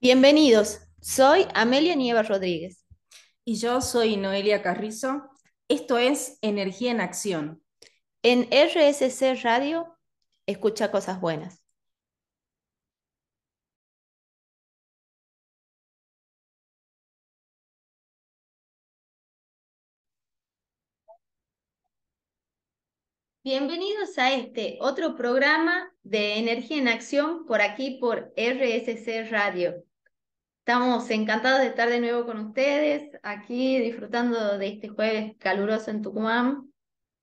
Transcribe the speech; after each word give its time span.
Bienvenidos, 0.00 0.78
soy 1.00 1.46
Amelia 1.54 1.96
Nieva 1.96 2.22
Rodríguez. 2.22 2.84
Y 3.44 3.56
yo 3.56 3.80
soy 3.80 4.16
Noelia 4.16 4.62
Carrizo. 4.62 5.28
Esto 5.66 5.98
es 5.98 6.38
Energía 6.40 6.92
en 6.92 7.00
Acción. 7.00 7.62
En 8.22 8.48
RSC 8.52 9.42
Radio, 9.42 9.96
escucha 10.46 10.92
cosas 10.92 11.20
buenas. 11.20 11.64
Bienvenidos 23.42 24.16
a 24.18 24.32
este 24.32 24.78
otro 24.80 25.16
programa 25.16 25.92
de 26.04 26.38
Energía 26.38 26.78
en 26.78 26.86
Acción 26.86 27.46
por 27.46 27.62
aquí 27.62 27.98
por 28.00 28.32
RSC 28.36 29.28
Radio. 29.30 29.87
Estamos 30.68 31.08
encantados 31.08 31.60
de 31.60 31.68
estar 31.68 31.88
de 31.88 31.98
nuevo 31.98 32.26
con 32.26 32.38
ustedes, 32.40 33.18
aquí 33.22 33.78
disfrutando 33.78 34.58
de 34.58 34.68
este 34.68 34.90
jueves 34.90 35.34
caluroso 35.38 35.90
en 35.90 36.02
Tucumán. 36.02 36.70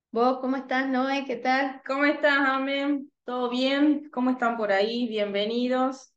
¿Vos 0.10 0.40
cómo 0.42 0.56
estás, 0.56 0.88
Noé? 0.88 1.26
¿Qué 1.28 1.36
tal? 1.36 1.80
¿Cómo 1.86 2.06
estás, 2.06 2.40
Amén? 2.40 3.12
¿Todo 3.24 3.52
bien? 3.52 4.10
¿Cómo 4.10 4.32
están 4.32 4.58
por 4.58 4.72
ahí? 4.72 5.08
Bienvenidos. 5.08 6.12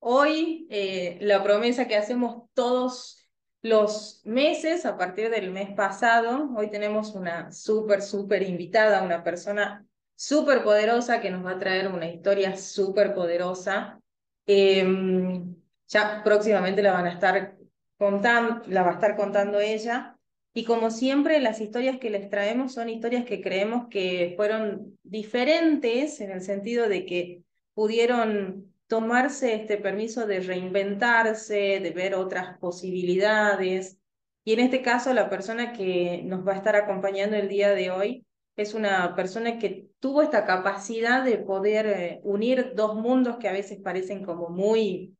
Hoy 0.00 0.66
eh, 0.68 1.18
la 1.20 1.40
promesa 1.44 1.86
que 1.86 1.94
hacemos 1.94 2.50
todos 2.52 3.24
los 3.62 4.22
meses, 4.24 4.86
a 4.86 4.98
partir 4.98 5.30
del 5.30 5.52
mes 5.52 5.72
pasado, 5.72 6.50
hoy 6.56 6.68
tenemos 6.68 7.14
una 7.14 7.52
súper, 7.52 8.02
súper 8.02 8.42
invitada, 8.42 9.04
una 9.04 9.22
persona 9.22 9.86
súper 10.16 10.64
poderosa 10.64 11.20
que 11.20 11.30
nos 11.30 11.46
va 11.46 11.52
a 11.52 11.58
traer 11.60 11.86
una 11.86 12.10
historia 12.10 12.56
súper 12.56 13.14
poderosa. 13.14 14.00
Em, 14.46 15.54
ya 15.88 16.22
próximamente 16.24 16.82
la 16.82 16.92
van 16.92 17.06
a 17.06 17.12
estar 17.12 17.56
contando, 17.98 18.62
la 18.68 18.82
va 18.82 18.90
a 18.90 18.94
estar 18.94 19.16
contando 19.16 19.60
ella. 19.60 20.16
Y 20.52 20.64
como 20.64 20.90
siempre, 20.90 21.40
las 21.40 21.60
historias 21.60 21.98
que 21.98 22.10
les 22.10 22.30
traemos 22.30 22.72
son 22.74 22.88
historias 22.88 23.24
que 23.24 23.42
creemos 23.42 23.88
que 23.90 24.32
fueron 24.36 24.98
diferentes 25.02 26.20
en 26.20 26.30
el 26.30 26.40
sentido 26.40 26.88
de 26.88 27.04
que 27.04 27.42
pudieron 27.74 28.72
tomarse 28.86 29.54
este 29.54 29.76
permiso 29.76 30.26
de 30.26 30.40
reinventarse, 30.40 31.80
de 31.80 31.90
ver 31.90 32.14
otras 32.14 32.58
posibilidades. 32.58 33.98
Y 34.44 34.54
en 34.54 34.60
este 34.60 34.80
caso, 34.80 35.12
la 35.12 35.28
persona 35.28 35.72
que 35.72 36.22
nos 36.24 36.46
va 36.46 36.52
a 36.52 36.56
estar 36.56 36.76
acompañando 36.76 37.36
el 37.36 37.48
día 37.48 37.70
de 37.70 37.90
hoy 37.90 38.26
es 38.56 38.72
una 38.74 39.14
persona 39.14 39.58
que 39.58 39.90
tuvo 40.00 40.22
esta 40.22 40.46
capacidad 40.46 41.22
de 41.22 41.38
poder 41.38 41.86
eh, 41.86 42.20
unir 42.22 42.72
dos 42.74 42.94
mundos 42.94 43.36
que 43.36 43.48
a 43.48 43.52
veces 43.52 43.78
parecen 43.82 44.24
como 44.24 44.48
muy, 44.48 45.14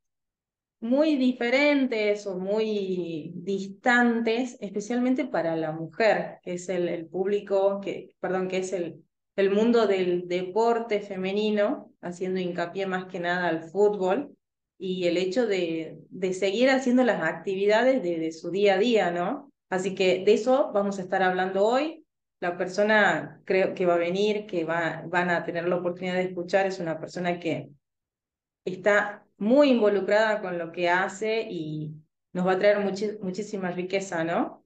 muy 0.79 1.15
diferentes 1.15 2.27
o 2.27 2.37
muy 2.37 3.31
distantes, 3.35 4.57
especialmente 4.61 5.25
para 5.25 5.55
la 5.55 5.71
mujer, 5.71 6.39
que 6.43 6.53
es 6.53 6.69
el, 6.69 6.87
el 6.87 7.07
público, 7.07 7.81
que, 7.81 8.15
perdón, 8.19 8.47
que 8.47 8.57
es 8.57 8.73
el, 8.73 9.03
el 9.35 9.51
mundo 9.51 9.87
del 9.87 10.27
deporte 10.27 11.01
femenino, 11.01 11.93
haciendo 12.01 12.39
hincapié 12.39 12.85
más 12.85 13.05
que 13.05 13.19
nada 13.19 13.47
al 13.47 13.63
fútbol 13.63 14.35
y 14.79 15.05
el 15.05 15.17
hecho 15.17 15.47
de, 15.47 15.99
de 16.09 16.33
seguir 16.33 16.69
haciendo 16.69 17.03
las 17.03 17.23
actividades 17.23 18.03
de, 18.03 18.31
su 18.31 18.51
día 18.51 18.75
a 18.75 18.77
día, 18.77 19.11
¿no? 19.11 19.51
Así 19.69 19.95
que 19.95 20.23
de 20.23 20.33
eso 20.33 20.71
vamos 20.73 20.99
a 20.99 21.01
estar 21.01 21.23
hablando 21.23 21.65
hoy. 21.65 22.05
La 22.39 22.55
persona 22.57 23.41
creo 23.45 23.73
que 23.73 23.87
va 23.87 23.95
a 23.95 23.97
venir, 23.97 24.45
que 24.45 24.63
va, 24.63 25.03
van 25.07 25.31
a 25.31 25.43
tener 25.43 25.67
la 25.67 25.77
oportunidad 25.77 26.15
de 26.15 26.23
escuchar, 26.23 26.67
es 26.67 26.79
una 26.79 26.99
persona 26.99 27.39
que 27.39 27.69
está 28.63 29.26
muy 29.37 29.69
involucrada 29.69 30.41
con 30.41 30.57
lo 30.57 30.71
que 30.71 30.89
hace 30.89 31.47
y 31.49 31.93
nos 32.33 32.45
va 32.45 32.53
a 32.53 32.59
traer 32.59 32.79
muchísima 33.21 33.71
riqueza, 33.71 34.23
¿no? 34.23 34.65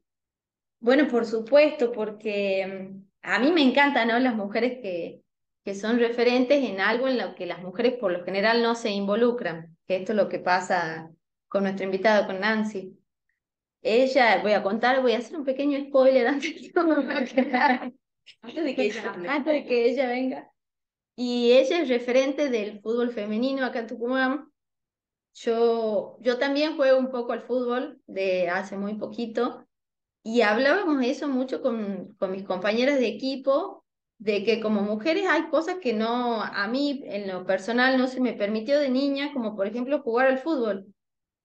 Bueno, 0.79 1.07
por 1.07 1.25
supuesto, 1.25 1.91
porque 1.91 2.91
a 3.22 3.40
mí 3.40 3.51
me 3.51 3.62
encantan 3.62 4.07
¿no? 4.07 4.19
las 4.19 4.35
mujeres 4.35 4.79
que, 4.81 5.22
que 5.63 5.75
son 5.75 6.00
referentes 6.00 6.63
en 6.63 6.81
algo 6.81 7.07
en 7.07 7.18
lo 7.18 7.35
que 7.35 7.45
las 7.45 7.62
mujeres 7.62 7.94
por 7.94 8.12
lo 8.12 8.23
general 8.23 8.63
no 8.63 8.75
se 8.75 8.90
involucran, 8.90 9.78
que 9.88 9.97
esto 9.97 10.13
es 10.13 10.18
lo 10.18 10.28
que 10.28 10.40
pasa 10.40 11.12
con 11.47 11.63
nuestra 11.63 11.85
invitada, 11.85 12.25
con 12.25 12.40
Nancy. 12.40 12.97
Ella, 13.84 14.41
voy 14.41 14.53
a 14.53 14.63
contar, 14.63 15.01
voy 15.01 15.13
a 15.13 15.18
hacer 15.18 15.38
un 15.38 15.45
pequeño 15.45 15.79
spoiler 15.88 16.28
antes, 16.28 16.72
antes, 18.41 18.63
de, 18.63 18.75
que 18.75 18.84
ella, 18.84 19.13
antes 19.28 19.53
de 19.53 19.66
que 19.66 19.85
ella 19.85 20.07
venga. 20.07 20.51
Y 21.16 21.51
ella 21.51 21.81
es 21.81 21.90
referente 21.90 22.50
del 22.50 22.79
fútbol 22.79 23.12
femenino 23.12 23.66
acá 23.66 23.79
en 23.79 23.88
Tucumán. 23.88 24.50
Yo, 25.34 26.18
yo 26.19 26.38
también 26.38 26.75
juego 26.75 27.00
un 27.00 27.09
poco 27.12 27.31
al 27.34 27.42
fútbol 27.42 28.02
de 28.08 28.50
hace 28.50 28.78
muy 28.78 28.96
poquito 28.96 29.66
y 30.24 30.42
hablábamos 30.42 31.03
eso 31.03 31.28
mucho 31.30 31.62
con, 31.62 32.16
con 32.19 32.31
mis 32.31 32.44
compañeras 32.44 33.00
de 33.00 33.08
equipo, 33.08 33.86
de 34.19 34.44
que 34.44 34.62
como 34.62 34.81
mujeres 34.84 35.25
hay 35.28 35.50
cosas 35.50 35.78
que 35.81 35.94
no, 35.94 36.42
a 36.44 36.68
mí 36.68 37.02
en 37.06 37.28
lo 37.28 37.46
personal 37.46 37.97
no 37.97 38.08
se 38.08 38.22
me 38.22 38.34
permitió 38.34 38.80
de 38.80 38.90
niña, 38.90 39.34
como 39.34 39.56
por 39.56 39.68
ejemplo 39.68 40.02
jugar 40.03 40.28
al 40.28 40.40
fútbol. 40.40 40.88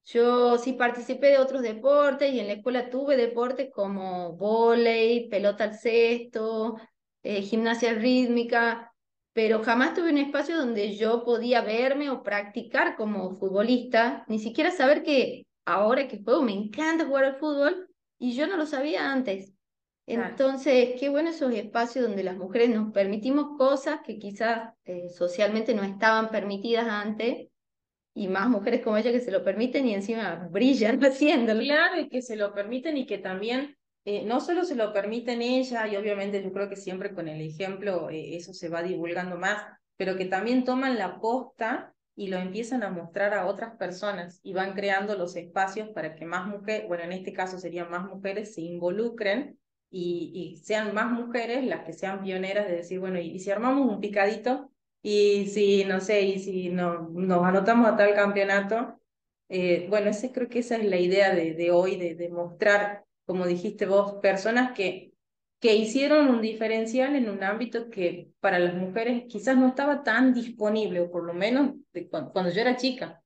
Yo 0.04 0.58
sí 0.58 0.74
participé 0.74 1.28
de 1.28 1.38
otros 1.38 1.62
deportes 1.62 2.32
y 2.32 2.40
en 2.40 2.46
la 2.48 2.54
escuela 2.54 2.90
tuve 2.90 3.16
deportes 3.16 3.70
como 3.72 4.34
vóley, 4.36 5.28
pelota 5.28 5.64
al 5.64 5.78
cesto, 5.78 6.76
eh, 7.22 7.42
gimnasia 7.42 7.94
rítmica, 7.94 8.94
pero 9.36 9.62
jamás 9.62 9.92
tuve 9.92 10.08
un 10.08 10.16
espacio 10.16 10.56
donde 10.56 10.96
yo 10.96 11.22
podía 11.22 11.60
verme 11.60 12.08
o 12.08 12.22
practicar 12.22 12.96
como 12.96 13.34
futbolista, 13.34 14.24
ni 14.28 14.38
siquiera 14.38 14.70
saber 14.70 15.02
que 15.02 15.44
ahora 15.66 16.08
que 16.08 16.22
juego 16.22 16.40
me 16.40 16.54
encanta 16.54 17.04
jugar 17.04 17.26
al 17.26 17.36
fútbol, 17.36 17.86
y 18.18 18.34
yo 18.34 18.46
no 18.46 18.56
lo 18.56 18.64
sabía 18.64 19.12
antes. 19.12 19.52
Entonces, 20.06 20.98
qué 20.98 21.10
bueno 21.10 21.28
esos 21.28 21.52
espacios 21.52 22.06
donde 22.06 22.24
las 22.24 22.38
mujeres 22.38 22.70
nos 22.70 22.94
permitimos 22.94 23.58
cosas 23.58 24.00
que 24.06 24.18
quizás 24.18 24.72
eh, 24.86 25.10
socialmente 25.10 25.74
no 25.74 25.82
estaban 25.82 26.30
permitidas 26.30 26.86
antes, 26.88 27.48
y 28.14 28.28
más 28.28 28.48
mujeres 28.48 28.82
como 28.82 28.96
ella 28.96 29.12
que 29.12 29.20
se 29.20 29.32
lo 29.32 29.44
permiten 29.44 29.86
y 29.86 29.92
encima 29.92 30.48
brillan 30.50 30.98
haciéndolo. 31.04 31.60
Claro, 31.60 32.00
y 32.00 32.08
que 32.08 32.22
se 32.22 32.36
lo 32.36 32.54
permiten 32.54 32.96
y 32.96 33.04
que 33.04 33.18
también 33.18 33.76
eh, 34.06 34.24
no 34.24 34.40
solo 34.40 34.64
se 34.64 34.76
lo 34.76 34.92
permiten 34.92 35.42
ella, 35.42 35.88
y 35.88 35.96
obviamente 35.96 36.40
yo 36.40 36.52
creo 36.52 36.68
que 36.68 36.76
siempre 36.76 37.12
con 37.12 37.26
el 37.26 37.40
ejemplo 37.40 38.08
eh, 38.08 38.36
eso 38.36 38.54
se 38.54 38.68
va 38.68 38.84
divulgando 38.84 39.36
más, 39.36 39.64
pero 39.96 40.16
que 40.16 40.26
también 40.26 40.62
toman 40.62 40.96
la 40.96 41.20
posta 41.20 41.92
y 42.14 42.28
lo 42.28 42.36
empiezan 42.38 42.84
a 42.84 42.90
mostrar 42.90 43.34
a 43.34 43.46
otras 43.46 43.74
personas 43.76 44.38
y 44.44 44.52
van 44.52 44.74
creando 44.74 45.16
los 45.16 45.34
espacios 45.34 45.88
para 45.88 46.14
que 46.14 46.24
más 46.24 46.46
mujeres, 46.46 46.86
bueno, 46.86 47.02
en 47.02 47.12
este 47.12 47.32
caso 47.32 47.58
serían 47.58 47.90
más 47.90 48.06
mujeres, 48.06 48.54
se 48.54 48.60
involucren 48.60 49.58
y, 49.90 50.30
y 50.32 50.56
sean 50.58 50.94
más 50.94 51.10
mujeres 51.10 51.64
las 51.64 51.84
que 51.84 51.92
sean 51.92 52.22
pioneras 52.22 52.68
de 52.68 52.76
decir, 52.76 53.00
bueno, 53.00 53.18
y, 53.18 53.40
si 53.40 53.50
armamos 53.50 53.90
un 53.92 54.00
picadito 54.00 54.70
y 55.02 55.46
si, 55.48 55.84
no 55.84 56.00
sé, 56.00 56.22
y 56.22 56.38
si 56.38 56.68
no, 56.68 57.08
nos 57.10 57.44
anotamos 57.44 57.88
a 57.88 57.96
tal 57.96 58.14
campeonato, 58.14 59.00
eh, 59.48 59.86
bueno, 59.90 60.10
ese, 60.10 60.30
creo 60.30 60.48
que 60.48 60.60
esa 60.60 60.76
es 60.76 60.84
la 60.84 60.96
idea 60.96 61.34
de, 61.34 61.54
de 61.54 61.72
hoy, 61.72 61.96
de, 61.96 62.14
de 62.14 62.28
mostrar, 62.28 63.05
como 63.26 63.46
dijiste 63.46 63.84
vos, 63.86 64.14
personas 64.22 64.72
que 64.72 65.12
que 65.60 65.74
hicieron 65.74 66.28
un 66.28 66.42
diferencial 66.42 67.16
en 67.16 67.30
un 67.30 67.42
ámbito 67.42 67.88
que 67.90 68.28
para 68.40 68.58
las 68.58 68.74
mujeres 68.74 69.24
quizás 69.28 69.56
no 69.56 69.68
estaba 69.68 70.02
tan 70.02 70.34
disponible, 70.34 71.00
o 71.00 71.10
por 71.10 71.24
lo 71.24 71.32
menos 71.32 71.72
cuando, 72.10 72.50
yo 72.50 72.60
era 72.60 72.76
chica. 72.76 73.22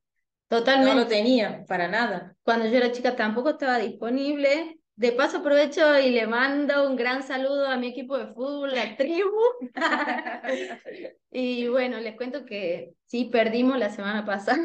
Totalmente. 0.48 0.94
No 0.94 1.00
lo 1.00 1.06
tenía, 1.06 1.64
para 1.66 1.88
nada. 1.88 2.36
Cuando 2.42 2.66
yo 2.66 2.76
era 2.76 2.92
chica 2.92 3.16
tampoco 3.16 3.50
estaba 3.50 3.78
disponible. 3.78 4.76
De 4.96 5.12
paso 5.12 5.38
aprovecho 5.38 5.98
y 5.98 6.10
le 6.10 6.26
mando 6.26 6.86
un 6.86 6.94
gran 6.94 7.22
saludo 7.22 7.66
a 7.66 7.78
mi 7.78 7.88
equipo 7.88 8.18
de 8.18 8.26
fútbol, 8.34 8.74
la 8.74 8.96
tribu. 8.96 9.40
y 11.30 11.68
bueno, 11.68 11.98
les 12.00 12.16
cuento 12.16 12.44
que 12.44 12.92
sí, 13.06 13.24
perdimos 13.26 13.78
la 13.78 13.88
semana 13.90 14.26
pasada. 14.26 14.60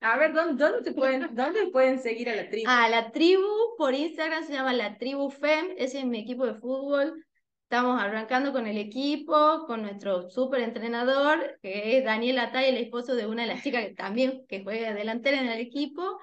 A 0.00 0.16
ver, 0.16 0.32
¿dónde, 0.32 0.64
dónde, 0.64 0.92
pueden, 0.92 1.34
¿dónde 1.34 1.66
pueden 1.72 1.98
seguir 1.98 2.28
a 2.30 2.36
la 2.36 2.48
tribu? 2.48 2.70
A 2.70 2.88
la 2.88 3.10
tribu 3.10 3.48
por 3.76 3.94
Instagram 3.94 4.44
se 4.44 4.52
llama 4.52 4.72
la 4.72 4.96
tribu 4.96 5.28
FEM, 5.30 5.74
ese 5.76 5.98
es 5.98 6.04
mi 6.04 6.20
equipo 6.20 6.46
de 6.46 6.54
fútbol. 6.54 7.24
Estamos 7.64 8.00
arrancando 8.00 8.52
con 8.52 8.66
el 8.66 8.78
equipo, 8.78 9.64
con 9.66 9.82
nuestro 9.82 10.30
súper 10.30 10.60
entrenador, 10.60 11.58
que 11.60 11.98
es 11.98 12.04
Daniel 12.04 12.38
Atay, 12.38 12.70
el 12.70 12.76
esposo 12.76 13.14
de 13.14 13.26
una 13.26 13.42
de 13.42 13.48
las 13.48 13.62
chicas 13.62 13.84
que 13.84 13.94
también 13.94 14.46
que 14.48 14.62
juega 14.62 14.94
delantera 14.94 15.40
en 15.40 15.48
el 15.48 15.60
equipo. 15.60 16.18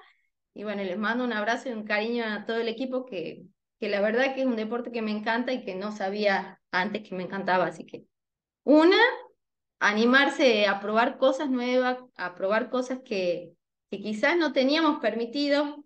Y 0.54 0.64
bueno, 0.64 0.82
les 0.82 0.98
mando 0.98 1.22
un 1.24 1.34
abrazo 1.34 1.68
y 1.68 1.72
un 1.72 1.84
cariño 1.84 2.24
a 2.24 2.46
todo 2.46 2.56
el 2.56 2.68
equipo, 2.68 3.04
que, 3.04 3.42
que 3.78 3.88
la 3.90 4.00
verdad 4.00 4.34
que 4.34 4.40
es 4.40 4.46
un 4.46 4.56
deporte 4.56 4.90
que 4.90 5.02
me 5.02 5.10
encanta 5.10 5.52
y 5.52 5.62
que 5.64 5.74
no 5.74 5.92
sabía 5.92 6.60
antes 6.70 7.06
que 7.06 7.14
me 7.14 7.24
encantaba. 7.24 7.66
Así 7.66 7.84
que, 7.84 8.06
una, 8.64 8.98
animarse 9.78 10.66
a 10.66 10.80
probar 10.80 11.18
cosas 11.18 11.50
nuevas, 11.50 11.98
a 12.16 12.34
probar 12.34 12.70
cosas 12.70 13.00
que, 13.04 13.55
que 13.96 14.02
quizás 14.02 14.36
no 14.36 14.52
teníamos 14.52 15.00
permitido, 15.00 15.84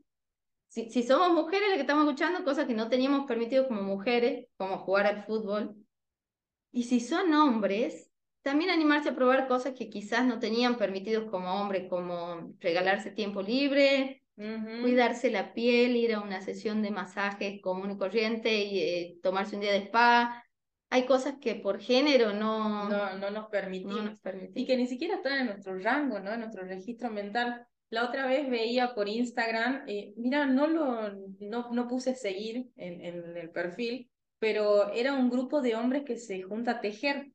si, 0.68 0.90
si 0.90 1.02
somos 1.02 1.32
mujeres 1.32 1.68
las 1.68 1.76
que 1.76 1.82
estamos 1.82 2.04
escuchando, 2.04 2.44
cosas 2.44 2.66
que 2.66 2.74
no 2.74 2.88
teníamos 2.88 3.26
permitido 3.26 3.66
como 3.66 3.82
mujeres, 3.82 4.46
como 4.56 4.78
jugar 4.78 5.06
al 5.06 5.24
fútbol. 5.24 5.74
Y 6.72 6.84
si 6.84 7.00
son 7.00 7.34
hombres, 7.34 8.10
también 8.42 8.70
animarse 8.70 9.10
a 9.10 9.14
probar 9.14 9.48
cosas 9.48 9.74
que 9.74 9.90
quizás 9.90 10.26
no 10.26 10.38
tenían 10.38 10.78
permitidos 10.78 11.30
como 11.30 11.60
hombre, 11.60 11.88
como 11.88 12.54
regalarse 12.60 13.10
tiempo 13.10 13.42
libre, 13.42 14.22
cuidarse 14.36 15.30
la 15.30 15.52
piel, 15.52 15.96
ir 15.96 16.14
a 16.14 16.20
una 16.20 16.40
sesión 16.40 16.82
de 16.82 16.90
masaje 16.90 17.60
común 17.60 17.90
y 17.90 17.98
corriente 17.98 18.54
y 18.62 18.78
eh, 18.80 19.18
tomarse 19.22 19.56
un 19.56 19.62
día 19.62 19.72
de 19.72 19.84
spa. 19.84 20.44
Hay 20.88 21.04
cosas 21.04 21.34
que 21.40 21.56
por 21.56 21.80
género 21.80 22.32
no, 22.32 22.88
no, 22.88 23.18
no 23.18 23.30
nos 23.30 23.48
permitimos. 23.48 24.18
No 24.24 24.32
Y 24.54 24.66
que 24.66 24.76
ni 24.76 24.86
siquiera 24.86 25.16
están 25.16 25.40
en 25.40 25.46
nuestro 25.46 25.78
rango, 25.78 26.18
¿no? 26.20 26.32
En 26.32 26.40
nuestro 26.40 26.64
registro 26.64 27.10
mental. 27.10 27.66
La 27.90 28.04
otra 28.04 28.26
vez 28.26 28.48
veía 28.48 28.94
por 28.94 29.08
Instagram, 29.08 29.84
eh, 29.88 30.12
mira, 30.16 30.46
no 30.46 30.68
lo 30.68 31.12
no, 31.40 31.70
no 31.72 31.88
puse 31.88 32.14
seguir 32.14 32.68
en, 32.76 33.04
en 33.04 33.36
el 33.36 33.50
perfil, 33.50 34.08
pero 34.38 34.92
era 34.92 35.14
un 35.14 35.28
grupo 35.28 35.60
de 35.60 35.74
hombres 35.74 36.04
que 36.04 36.16
se 36.16 36.42
junta 36.42 36.72
a 36.72 36.80
tejer. 36.80 37.32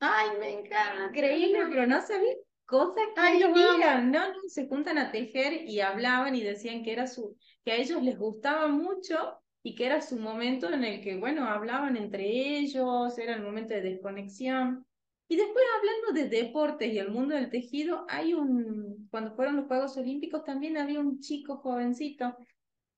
Ay, 0.00 0.30
me 0.40 0.50
encanta. 0.50 1.06
Increíble, 1.06 1.60
pero 1.70 1.86
no 1.86 2.00
sabía 2.02 2.34
cosas 2.66 3.04
que 3.14 3.36
ellos 3.36 3.50
No, 3.54 4.02
no, 4.02 4.34
se 4.48 4.66
juntan 4.66 4.98
a 4.98 5.12
tejer 5.12 5.68
y 5.68 5.80
hablaban 5.80 6.34
y 6.34 6.42
decían 6.42 6.82
que 6.82 6.92
era 6.92 7.06
su, 7.06 7.36
que 7.64 7.72
a 7.72 7.76
ellos 7.76 8.02
les 8.02 8.18
gustaba 8.18 8.66
mucho 8.66 9.38
y 9.62 9.76
que 9.76 9.86
era 9.86 10.00
su 10.00 10.18
momento 10.18 10.72
en 10.72 10.82
el 10.82 11.00
que, 11.02 11.16
bueno, 11.16 11.48
hablaban 11.48 11.96
entre 11.96 12.24
ellos, 12.58 13.16
era 13.18 13.34
el 13.34 13.42
momento 13.42 13.74
de 13.74 13.82
desconexión. 13.82 14.84
Y 15.32 15.36
después 15.36 15.64
hablando 15.78 16.20
de 16.20 16.42
deportes 16.42 16.92
y 16.92 16.98
el 16.98 17.10
mundo 17.10 17.34
del 17.34 17.48
tejido, 17.48 18.04
hay 18.10 18.34
un, 18.34 19.08
cuando 19.10 19.34
fueron 19.34 19.56
los 19.56 19.66
Juegos 19.66 19.96
Olímpicos 19.96 20.44
también 20.44 20.76
había 20.76 21.00
un 21.00 21.20
chico 21.20 21.56
jovencito 21.56 22.36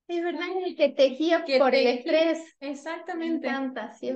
es 0.08 0.22
verdad, 0.22 0.48
el 0.66 0.76
que 0.76 0.88
tejía 0.90 1.44
que 1.44 1.58
por 1.58 1.74
el 1.74 1.86
estrés. 1.86 2.56
Exactamente. 2.60 3.48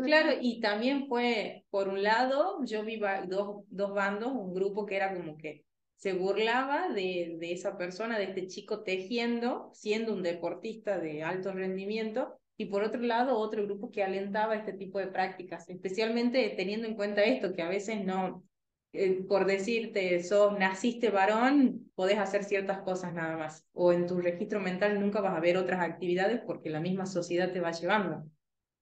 claro, 0.05 0.33
y 0.41 0.61
también 0.61 1.07
fue, 1.07 1.65
por 1.71 1.89
un 1.89 2.03
lado, 2.03 2.59
yo 2.65 2.85
vi 2.85 3.01
dos, 3.29 3.65
dos 3.69 3.95
bandos, 3.95 4.33
un 4.33 4.53
grupo 4.53 4.85
que 4.85 4.97
era 4.97 5.15
como 5.15 5.39
que 5.39 5.65
se 5.95 6.13
burlaba 6.13 6.89
de, 6.89 7.37
de 7.39 7.53
esa 7.53 7.79
persona, 7.79 8.19
de 8.19 8.25
este 8.25 8.49
chico 8.49 8.83
tejiendo, 8.83 9.71
siendo 9.73 10.13
un 10.13 10.25
deportista 10.25 10.99
de 10.99 11.23
alto 11.23 11.53
rendimiento, 11.53 12.39
y 12.61 12.67
por 12.67 12.83
otro 12.83 13.01
lado, 13.01 13.39
otro 13.39 13.63
grupo 13.63 13.93
que 13.93 14.03
alentaba 14.03 14.57
este 14.57 14.73
tipo 14.73 14.99
de 14.99 15.07
prácticas, 15.07 15.69
especialmente 15.69 16.53
teniendo 16.57 16.89
en 16.89 16.97
cuenta 16.97 17.23
esto, 17.23 17.53
que 17.53 17.63
a 17.63 17.69
veces 17.69 18.05
no, 18.05 18.45
eh, 18.93 19.25
por 19.29 19.47
decirte, 19.47 20.21
sos, 20.25 20.59
naciste 20.59 21.11
varón, 21.11 21.89
podés 21.95 22.19
hacer 22.19 22.43
ciertas 22.43 22.81
cosas 22.81 23.15
nada 23.15 23.37
más. 23.37 23.65
O 23.73 23.93
en 23.93 24.09
tu 24.09 24.21
registro 24.21 24.59
mental 24.59 25.01
nunca 25.01 25.21
vas 25.21 25.37
a 25.37 25.41
ver 25.41 25.57
otras 25.57 25.81
actividades 25.81 26.41
porque 26.45 26.69
la 26.69 26.81
misma 26.81 27.07
sociedad 27.07 27.53
te 27.53 27.61
va 27.61 27.71
llevando. 27.71 28.25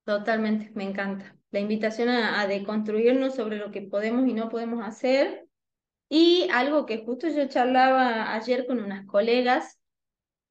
Totalmente, 0.05 0.71
me 0.75 0.85
encanta. 0.85 1.37
La 1.51 1.61
invitación 1.61 2.09
a, 2.09 2.41
a 2.41 2.47
deconstruirnos 2.47 3.35
sobre 3.35 3.59
lo 3.59 3.73
que 3.73 3.83
podemos 3.83 4.27
y 4.27 4.33
no 4.33 4.49
podemos 4.49 4.83
hacer. 4.87 5.47
Y 6.09 6.49
algo 6.51 6.87
que 6.87 7.05
justo 7.05 7.29
yo 7.29 7.47
charlaba 7.47 8.35
ayer 8.35 8.67
con 8.67 8.79
unas 8.83 9.05
colegas, 9.05 9.79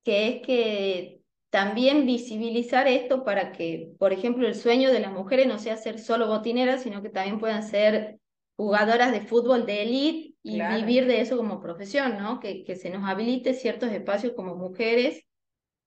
que 0.04 0.28
es 0.28 0.46
que 0.46 1.15
también 1.56 2.06
visibilizar 2.06 2.86
esto 2.86 3.24
para 3.24 3.54
que, 3.54 3.94
por 3.98 4.12
ejemplo, 4.12 4.46
el 4.46 4.56
sueño 4.56 4.92
de 4.92 5.00
las 5.00 5.14
mujeres 5.14 5.48
no 5.48 5.58
sea 5.58 5.78
ser 5.78 6.00
solo 6.00 6.28
botineras, 6.28 6.84
sino 6.84 7.02
que 7.02 7.08
también 7.08 7.40
puedan 7.40 7.64
ser 7.64 8.20
jugadoras 8.58 9.14
de 9.14 9.22
fútbol 9.22 9.66
de 9.66 9.84
élite 9.84 10.36
y 10.44 10.62
vivir 10.62 11.08
de 11.08 11.22
eso 11.22 11.38
como 11.38 11.62
profesión, 11.62 12.18
¿no? 12.18 12.42
Que, 12.42 12.66
que 12.66 12.76
se 12.76 12.90
nos 12.90 13.08
habilite 13.08 13.54
ciertos 13.54 13.90
espacios 13.94 14.34
como 14.36 14.58
mujeres 14.58 15.24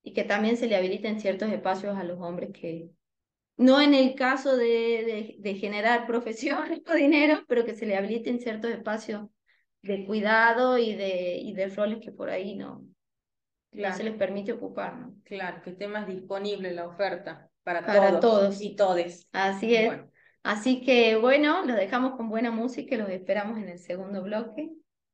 y 0.03 0.15
que 0.15 0.25
también 0.25 0.57
se 0.57 0.69
le 0.69 0.77
habiliten 0.77 1.21
ciertos 1.21 1.51
espacios 1.51 1.99
a 1.99 2.05
los 2.05 2.19
hombres 2.19 2.49
que, 2.59 2.89
no 3.59 3.83
en 3.83 3.93
el 3.93 4.15
caso 4.15 4.57
de, 4.57 5.37
de, 5.39 5.55
generar 5.57 6.07
profesiones 6.07 6.81
o 6.91 6.95
dinero, 6.95 7.45
pero 7.47 7.67
que 7.67 7.75
se 7.75 7.85
le 7.85 7.95
habiliten 7.95 8.41
ciertos 8.41 8.71
espacios 8.71 9.29
de 9.83 10.07
cuidado 10.07 10.79
y 10.79 10.95
de, 10.95 11.37
y 11.37 11.53
de 11.53 11.69
roles 11.69 11.99
que 12.01 12.11
por 12.11 12.31
ahí 12.31 12.57
no, 12.57 12.87
se 13.73 14.05
les 14.05 14.15
permite 14.15 14.53
ocupar, 14.53 14.97
¿no? 14.97 15.15
Claro, 15.25 15.63
que 15.63 15.71
esté 15.71 15.89
más 15.89 16.07
disponible 16.07 16.73
la 16.73 16.87
oferta 16.87 17.49
para, 17.63 17.85
para 17.85 18.21
todos, 18.21 18.61
y 18.61 18.75
todes. 18.75 19.29
Así 19.33 19.75
es. 19.75 19.93
Así 20.43 20.81
que 20.83 21.17
bueno, 21.17 21.65
los 21.67 21.77
dejamos 21.77 22.17
con 22.17 22.29
buena 22.31 22.51
música 22.51 22.95
y 22.95 22.99
los 22.99 23.11
esperamos 23.11 23.59
en 23.59 23.69
el 23.69 23.79
segundo 23.79 24.23
bloque. 24.23 24.71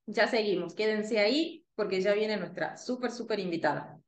Ya 0.06 0.28
seguimos, 0.28 0.74
quédense 0.74 1.18
ahí 1.18 1.64
porque 1.74 2.00
ya 2.00 2.14
viene 2.14 2.36
nuestra 2.36 2.76
súper, 2.76 3.10
súper 3.10 3.40
invitada. 3.40 3.98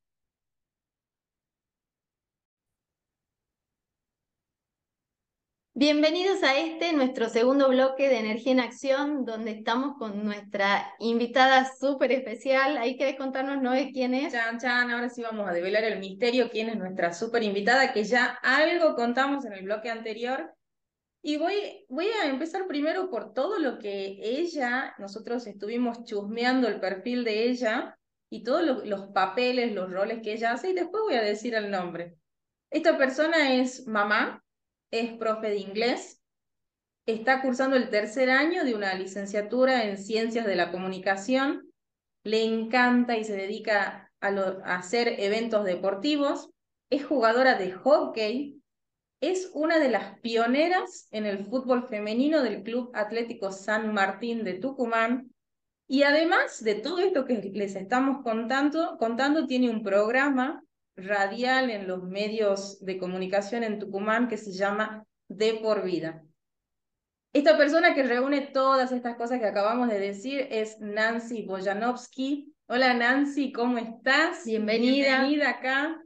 Bienvenidos 5.78 6.43
a 6.43 6.58
este, 6.58 6.94
nuestro 6.94 7.28
segundo 7.28 7.69
bloque 7.69 8.08
de 8.08 8.19
Energía 8.19 8.52
en 8.52 8.61
Acción, 8.61 9.26
donde 9.26 9.50
estamos 9.50 9.99
con 9.99 10.25
nuestra 10.25 10.90
invitada 10.99 11.70
súper 11.78 12.12
especial. 12.12 12.78
Ahí 12.78 12.96
querés 12.96 13.17
contarnos, 13.17 13.61
Noé, 13.61 13.90
quién 13.93 14.14
es. 14.14 14.32
Chan, 14.32 14.58
chan, 14.58 14.90
ahora 14.90 15.11
sí 15.11 15.20
vamos 15.20 15.46
a 15.46 15.52
develar 15.52 15.84
el 15.84 15.99
misterio, 15.99 16.49
quién 16.49 16.70
es 16.70 16.78
nuestra 16.78 17.12
súper 17.12 17.43
invitada, 17.43 17.93
que 17.93 18.05
ya 18.05 18.38
algo 18.43 18.94
contamos 18.94 19.44
en 19.44 19.52
el 19.52 19.67
bloque 19.67 19.90
anterior, 19.90 20.50
y 21.20 21.37
voy, 21.37 21.84
voy 21.90 22.06
a 22.06 22.25
empezar 22.25 22.67
primero 22.67 23.11
por 23.11 23.34
todo 23.34 23.58
lo 23.58 23.79
que 23.79 24.17
ella, 24.22 24.94
nosotros 24.96 25.46
estuvimos 25.46 26.05
chusmeando 26.05 26.69
el 26.69 26.81
perfil 26.81 27.22
de 27.22 27.50
ella 27.50 27.99
y 28.31 28.43
todos 28.44 28.87
los 28.87 29.08
papeles, 29.08 29.75
los 29.75 29.93
roles 29.93 30.22
que 30.22 30.32
ella 30.32 30.52
hace, 30.52 30.70
y 30.70 30.72
después 30.75 31.02
voy 31.02 31.17
a 31.17 31.22
decir 31.22 31.55
el 31.55 31.70
nombre. 31.70 32.17
Esta 32.70 32.96
persona 32.96 33.52
es 33.52 33.87
mamá, 33.87 34.43
es 35.00 35.12
profe 35.16 35.48
de 35.48 35.56
inglés, 35.56 36.20
está 37.06 37.40
cursando 37.43 37.76
el 37.76 37.88
tercer 37.88 38.31
año 38.31 38.64
de 38.64 38.75
una 38.75 38.94
licenciatura 38.94 39.84
en 39.84 39.96
Ciencias 39.96 40.46
de 40.46 40.56
la 40.56 40.72
Comunicación, 40.72 41.72
le 42.25 42.44
encanta 42.44 43.16
y 43.16 43.25
se 43.25 43.37
dedica 43.37 44.10
a, 44.20 44.28
hacer 44.76 45.20
eventos 45.20 45.64
deportivos, 45.64 46.50
es 46.90 47.04
jugadora 47.04 47.56
de 47.56 47.72
hockey, 47.72 48.60
es 49.20 49.50
una 49.54 49.78
de 49.78 49.88
las 49.88 50.19
pioneras 50.20 51.08
en 51.10 51.25
el 51.26 51.44
fútbol 51.46 51.88
femenino 51.88 52.43
del 52.43 52.62
Club 52.62 52.90
Atlético 52.94 53.52
San 53.52 53.94
Martín 53.94 54.44
de 54.44 54.54
Tucumán. 54.54 55.31
Y 55.88 56.02
además 56.02 56.62
de 56.62 56.75
todo 56.75 56.98
esto 56.98 57.25
que 57.25 57.34
les 57.54 57.76
estamos 57.76 58.22
contando, 58.22 58.96
contando 58.98 59.46
tiene 59.46 59.70
un 59.70 59.82
programa 59.82 60.62
radial 60.96 61.70
en 61.70 61.87
los 61.87 62.02
medios 62.02 62.84
de 62.84 62.98
comunicación 62.98 63.62
en 63.62 63.78
Tucumán 63.78 64.28
que 64.28 64.37
se 64.37 64.52
llama 64.52 65.04
De 65.28 65.54
por 65.54 65.84
Vida. 65.84 66.22
Esta 67.32 67.58
persona 67.58 67.94
que 67.94 68.02
reúne 68.02 68.40
todas 68.40 68.93
estas 68.93 69.16
cosas 69.16 69.40
que 69.40 69.46
acabamos 69.46 69.88
de 69.88 70.00
decir 70.00 70.48
es 70.50 70.81
Nancy 70.81 71.43
Boyanovsky. 71.43 72.54
Hola 72.66 72.94
Nancy, 72.94 73.53
¿cómo 73.53 73.76
estás? 73.76 74.44
Bienvenida. 74.46 75.20
Bienvenida 75.20 75.50
acá. 75.50 76.03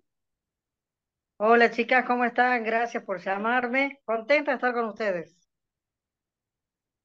Hola 1.38 1.70
chicas, 1.70 2.04
¿cómo 2.04 2.24
están? 2.24 2.64
Gracias 2.64 3.04
por 3.04 3.20
llamarme. 3.20 4.00
Contenta 4.04 4.50
de 4.50 4.56
estar 4.56 4.74
con 4.74 4.86
ustedes. 4.86 5.36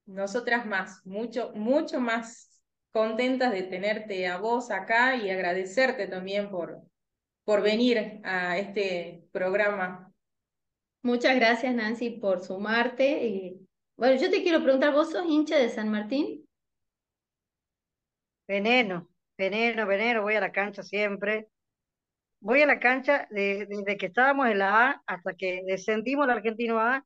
Nosotras 0.08 0.66
más, 0.66 1.06
mucho, 1.06 1.52
mucho 1.54 2.00
más 2.00 2.62
contentas 2.92 3.52
de 3.52 3.64
tenerte 3.64 4.28
a 4.28 4.38
vos 4.38 4.72
acá 4.72 5.16
y 5.16 5.30
agradecerte 5.30 6.08
también 6.08 6.50
por, 6.50 6.82
por 7.46 7.62
venir 7.62 8.22
a 8.24 8.58
este 8.58 9.28
programa. 9.32 10.12
Muchas 11.04 11.36
gracias 11.36 11.74
Nancy 11.74 12.10
por 12.10 12.42
sumarte. 12.42 13.26
Y, 13.26 13.68
bueno, 13.96 14.20
yo 14.20 14.30
te 14.30 14.44
quiero 14.44 14.62
preguntar, 14.62 14.94
¿vos 14.94 15.12
sos 15.12 15.26
hincha 15.26 15.58
de 15.58 15.70
San 15.70 15.90
Martín? 15.90 16.46
Veneno, 18.48 19.08
veneno, 19.38 19.88
veneno, 19.88 20.22
voy 20.24 20.36
a 20.36 20.42
la 20.42 20.52
cancha 20.52 20.84
siempre 20.84 21.48
voy 22.46 22.62
a 22.62 22.68
la 22.68 22.80
cancha 22.80 23.28
desde 23.32 23.98
que 23.98 24.06
estábamos 24.06 24.48
en 24.48 24.60
la 24.60 24.90
A 24.90 25.04
hasta 25.08 25.34
que 25.34 25.64
descendimos 25.66 26.26
al 26.26 26.38
Argentino 26.38 26.80
A 26.80 27.04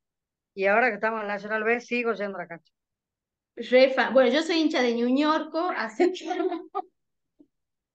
y 0.54 0.66
ahora 0.66 0.90
que 0.90 0.96
estamos 0.96 1.22
en 1.22 1.28
la 1.28 1.36
Nacional 1.36 1.64
B 1.64 1.80
sigo 1.80 2.12
yendo 2.12 2.38
a 2.38 2.42
la 2.42 2.48
cancha. 2.48 2.74
Bueno, 4.12 4.32
yo 4.32 4.42
soy 4.42 4.58
hincha 4.58 4.82
de 4.82 4.94
Ñuñorco, 4.96 5.72
así 5.78 6.12
que... 6.12 6.26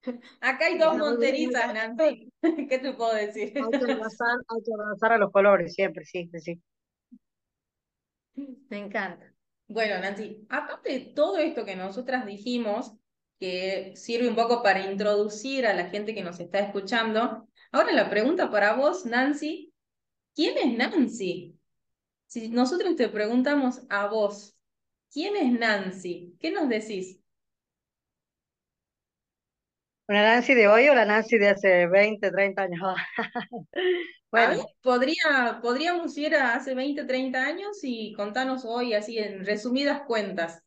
Acá 0.41 0.67
hay 0.67 0.79
dos 0.79 0.97
monterizas, 0.97 1.73
Nancy. 1.73 2.33
¿Qué 2.69 2.79
te 2.79 2.93
puedo 2.93 3.15
decir? 3.15 3.53
Hay 3.57 3.71
que 3.71 3.93
avanzar, 4.73 5.13
a 5.13 5.19
los 5.19 5.33
colores, 5.33 5.75
siempre, 5.75 6.05
sí, 6.05 6.31
sí. 6.39 6.61
Me 8.69 8.79
encanta. 8.79 9.33
Bueno, 9.69 9.99
Nancy, 10.01 10.47
aparte 10.49 10.93
de 10.93 11.01
todo 11.15 11.39
esto 11.39 11.65
que 11.65 11.77
nosotras 11.77 12.27
dijimos, 12.27 12.95
que 13.39 13.93
sirve 13.97 14.29
un 14.29 14.35
poco 14.35 14.63
para 14.63 14.91
introducir 14.91 15.67
a 15.67 15.75
la 15.75 15.89
gente 15.89 16.15
que 16.15 16.23
nos 16.23 16.41
está 16.41 16.61
escuchando. 16.61 17.49
Ahora 17.73 17.93
la 17.93 18.11
pregunta 18.11 18.51
para 18.51 18.75
vos, 18.75 19.07
Nancy, 19.07 19.73
¿quién 20.35 20.57
es 20.59 20.77
Nancy? 20.77 21.59
Si 22.27 22.49
nosotros 22.49 22.97
te 22.97 23.09
preguntamos 23.09 23.83
a 23.89 24.07
vos, 24.09 24.57
¿quién 25.13 25.37
es 25.37 25.53
Nancy? 25.53 26.37
¿Qué 26.41 26.51
nos 26.51 26.69
decís? 26.69 27.21
¿Una 30.09 30.23
Nancy 30.23 30.55
de 30.55 30.69
hoy 30.69 30.89
o 30.89 30.95
la 30.95 31.05
Nancy 31.07 31.39
de 31.39 31.49
hace 31.49 31.87
20, 31.87 32.31
30 32.31 32.63
años? 32.63 32.81
bueno, 34.31 34.75
podría, 34.83 35.61
podríamos 35.63 36.17
ir 36.19 36.35
a 36.37 36.55
hace 36.57 36.75
20, 36.75 37.05
30 37.05 37.45
años 37.47 37.79
y 37.83 38.13
contarnos 38.15 38.65
hoy 38.65 38.93
así 38.95 39.19
en 39.19 39.45
resumidas 39.47 40.03
cuentas. 40.07 40.63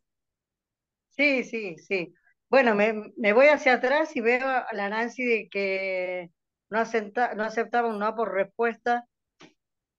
Sí, 1.09 1.43
sí, 1.43 1.77
sí. 1.79 2.13
Bueno, 2.49 2.75
me, 2.75 3.11
me 3.17 3.33
voy 3.33 3.47
hacia 3.47 3.73
atrás 3.75 4.15
y 4.15 4.21
veo 4.21 4.47
a 4.47 4.67
la 4.73 4.89
Nancy 4.89 5.25
de 5.25 5.49
que 5.49 6.29
no, 6.69 6.79
acepta- 6.79 7.33
no 7.35 7.43
aceptaba 7.43 7.89
un 7.89 7.99
no 7.99 8.15
por 8.15 8.33
respuesta, 8.33 9.05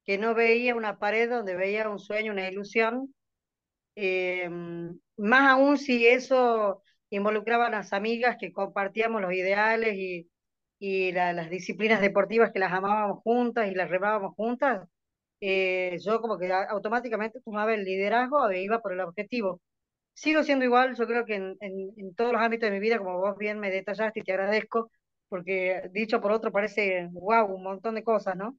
que 0.05 0.19
no 0.19 0.35
veía 0.35 0.75
una 0.77 0.99
pared 0.99 1.31
donde 1.31 1.57
veía 1.57 1.89
un 1.91 1.99
sueño, 2.01 2.33
una 2.33 2.49
ilusión. 2.51 3.15
Eh, 3.97 4.51
más 5.19 5.51
aún 5.51 5.79
si 5.79 6.07
eso 6.09 6.83
involucraba 7.11 7.67
a 7.67 7.71
las 7.71 7.93
amigas 7.93 8.37
que 8.39 8.53
compartíamos 8.53 9.21
los 9.23 9.33
ideales 9.33 9.95
y, 9.97 10.31
y 10.79 11.13
la- 11.13 11.33
las 11.33 11.51
disciplinas 11.51 12.01
deportivas 12.01 12.53
que 12.53 12.59
las 12.61 12.73
amábamos 12.73 13.23
juntas 13.23 13.69
y 13.71 13.75
las 13.75 13.91
remábamos 13.91 14.35
juntas, 14.37 14.89
eh, 15.41 15.99
yo 16.05 16.21
como 16.21 16.39
que 16.39 16.53
automáticamente 16.53 17.41
tomaba 17.43 17.75
el 17.75 17.85
liderazgo 17.85 18.51
e 18.51 18.63
iba 18.63 18.81
por 18.81 18.93
el 18.93 19.01
objetivo. 19.01 19.61
Sigo 20.15 20.43
siendo 20.45 20.65
igual, 20.67 20.97
yo 20.97 21.07
creo 21.07 21.25
que 21.27 21.37
en, 21.37 21.57
en, 21.61 21.93
en 21.97 22.15
todos 22.15 22.33
los 22.33 22.43
ámbitos 22.43 22.69
de 22.71 22.75
mi 22.75 22.81
vida, 22.81 22.99
como 22.99 23.19
vos 23.21 23.37
bien 23.39 23.61
me 23.61 23.71
detallaste 23.71 24.21
y 24.21 24.23
te 24.25 24.33
agradezco, 24.33 24.91
porque 25.29 25.83
dicho 25.93 26.21
por 26.21 26.33
otro 26.33 26.53
parece, 26.53 27.09
wow, 27.13 27.47
un 27.55 27.63
montón 27.63 27.95
de 27.97 28.05
cosas, 28.05 28.37
¿no? 28.37 28.59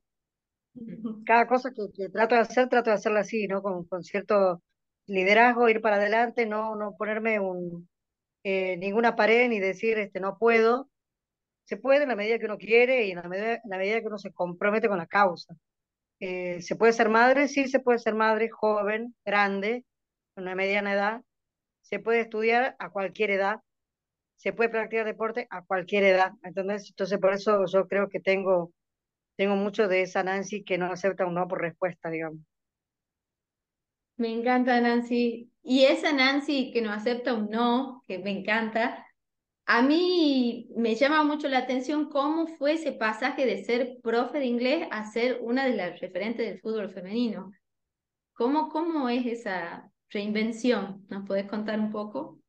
Cada 1.25 1.47
cosa 1.47 1.71
que, 1.73 1.83
que 1.95 2.09
trato 2.09 2.35
de 2.35 2.41
hacer, 2.41 2.69
trato 2.69 2.89
de 2.89 2.95
hacerla 2.97 3.21
así, 3.21 3.47
¿no? 3.47 3.61
Con, 3.61 3.85
con 3.85 4.03
cierto 4.03 4.61
liderazgo, 5.07 5.69
ir 5.69 5.81
para 5.81 5.97
adelante, 5.97 6.45
no, 6.45 6.75
no 6.75 6.95
ponerme 6.97 7.39
un, 7.39 7.89
eh, 8.43 8.77
ninguna 8.77 9.15
pared 9.15 9.50
ni 9.50 9.60
decir, 9.60 9.98
este, 10.00 10.19
no 10.19 10.38
puedo. 10.38 10.89
Se 11.65 11.77
puede 11.77 12.03
en 12.03 12.10
la 12.10 12.15
medida 12.15 12.39
que 12.39 12.46
uno 12.46 12.58
quiere 12.58 13.05
y 13.05 13.12
en 13.12 13.17
la 13.17 13.29
medida, 13.29 13.53
en 13.55 13.69
la 13.69 13.77
medida 13.77 14.01
que 14.01 14.08
uno 14.08 14.19
se 14.19 14.34
compromete 14.34 14.89
con 14.89 14.98
la 14.98 15.08
causa. 15.08 15.55
Eh, 16.19 16.62
¿se 16.62 16.75
puede 16.75 16.93
ser 16.93 17.10
madre? 17.10 17.48
Sí, 17.48 17.67
se 17.67 17.79
puede 17.79 18.00
ser 18.00 18.15
madre, 18.15 18.50
joven, 18.50 19.15
grande, 19.25 19.86
con 20.36 20.46
una 20.46 20.55
mediana 20.55 20.93
edad. 20.93 21.22
Se 21.81 22.00
puede 22.00 22.22
estudiar 22.22 22.75
a 22.79 22.89
cualquier 22.91 23.31
edad 23.31 23.62
se 24.39 24.53
puede 24.53 24.69
practicar 24.69 25.05
deporte 25.05 25.48
a 25.50 25.63
cualquier 25.63 26.03
edad, 26.05 26.31
¿entendés? 26.43 26.89
Entonces, 26.89 27.19
por 27.19 27.34
eso 27.34 27.65
yo 27.65 27.88
creo 27.88 28.08
que 28.10 28.22
tengo, 28.22 28.72
tengo 29.38 29.55
mucho 29.55 29.88
de 29.89 30.03
esa 30.03 30.24
Nancy 30.24 30.63
que 30.63 30.77
no 30.77 30.88
acepta 30.88 31.25
un 31.25 31.36
no 31.36 31.48
por 31.48 31.62
respuesta, 31.62 32.10
digamos. 32.10 32.41
Me 34.19 34.33
encanta 34.33 34.79
Nancy. 34.81 35.49
Y 35.63 35.85
esa 35.85 36.11
Nancy 36.11 36.71
que 36.73 36.81
no 36.81 36.91
acepta 36.91 37.33
un 37.33 37.49
no, 37.49 38.03
que 38.05 38.19
me 38.19 38.31
encanta, 38.31 39.05
a 39.65 39.81
mí 39.81 40.67
me 40.75 40.95
llama 40.95 41.23
mucho 41.23 41.47
la 41.47 41.59
atención 41.59 42.09
cómo 42.09 42.47
fue 42.47 42.73
ese 42.73 42.91
pasaje 42.91 43.45
de 43.45 43.63
ser 43.63 43.97
profe 44.03 44.39
de 44.39 44.45
inglés 44.45 44.88
a 44.91 45.05
ser 45.05 45.39
una 45.41 45.65
de 45.65 45.77
las 45.77 46.01
referentes 46.01 46.45
del 46.45 46.59
fútbol 46.59 46.89
femenino. 46.89 47.53
¿Cómo, 48.33 48.67
cómo 48.67 49.07
es 49.07 49.25
esa 49.25 49.89
reinvención? 50.09 51.05
¿Nos 51.07 51.25
podés 51.25 51.45
contar 51.45 51.79
un 51.79 51.91
poco? 51.91 52.39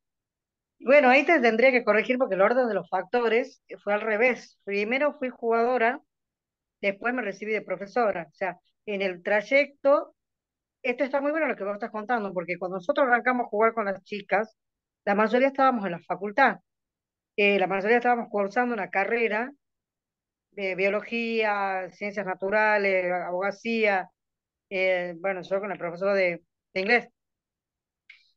Bueno, 0.81 1.09
ahí 1.09 1.25
te 1.25 1.39
tendría 1.39 1.71
que 1.71 1.85
corregir 1.85 2.19
porque 2.19 2.35
el 2.35 2.41
orden 2.41 2.67
de 2.67 2.75
los 2.75 2.89
factores 2.89 3.63
fue 3.85 3.95
al 3.95 4.01
revés. 4.01 4.59
Primero 4.65 5.17
fui 5.21 5.29
jugadora, 5.29 6.01
después 6.81 7.15
me 7.15 7.23
recibí 7.23 7.53
de 7.53 7.63
profesora. 7.63 8.27
O 8.29 8.35
sea, 8.35 8.59
en 8.87 9.03
el 9.03 9.23
trayecto, 9.23 10.17
esto 10.83 11.05
está 11.05 11.21
muy 11.21 11.31
bueno 11.31 11.47
lo 11.47 11.57
que 11.57 11.65
vos 11.65 11.75
estás 11.75 11.91
contando, 11.91 12.33
porque 12.33 12.59
cuando 12.59 12.79
nosotros 12.79 13.07
arrancamos 13.07 13.47
a 13.47 13.49
jugar 13.49 13.75
con 13.75 13.87
las 13.87 14.03
chicas, 14.05 14.57
la 15.05 15.15
mayoría 15.15 15.49
estábamos 15.49 15.85
en 15.87 15.93
la 15.93 16.01
facultad. 16.01 16.59
Eh, 17.37 17.59
la 17.59 17.67
mayoría 17.67 17.99
estábamos 17.99 18.29
cursando 18.31 18.75
una 18.75 18.91
carrera 18.91 19.53
de 20.53 20.75
biología, 20.75 21.89
ciencias 21.91 22.27
naturales, 22.27 23.11
abogacía, 23.13 24.11
eh, 24.71 25.15
bueno, 25.21 25.43
yo 25.43 25.61
con 25.61 25.73
el 25.73 25.79
profesor 25.79 26.15
de, 26.15 26.43
inglés. 26.75 27.09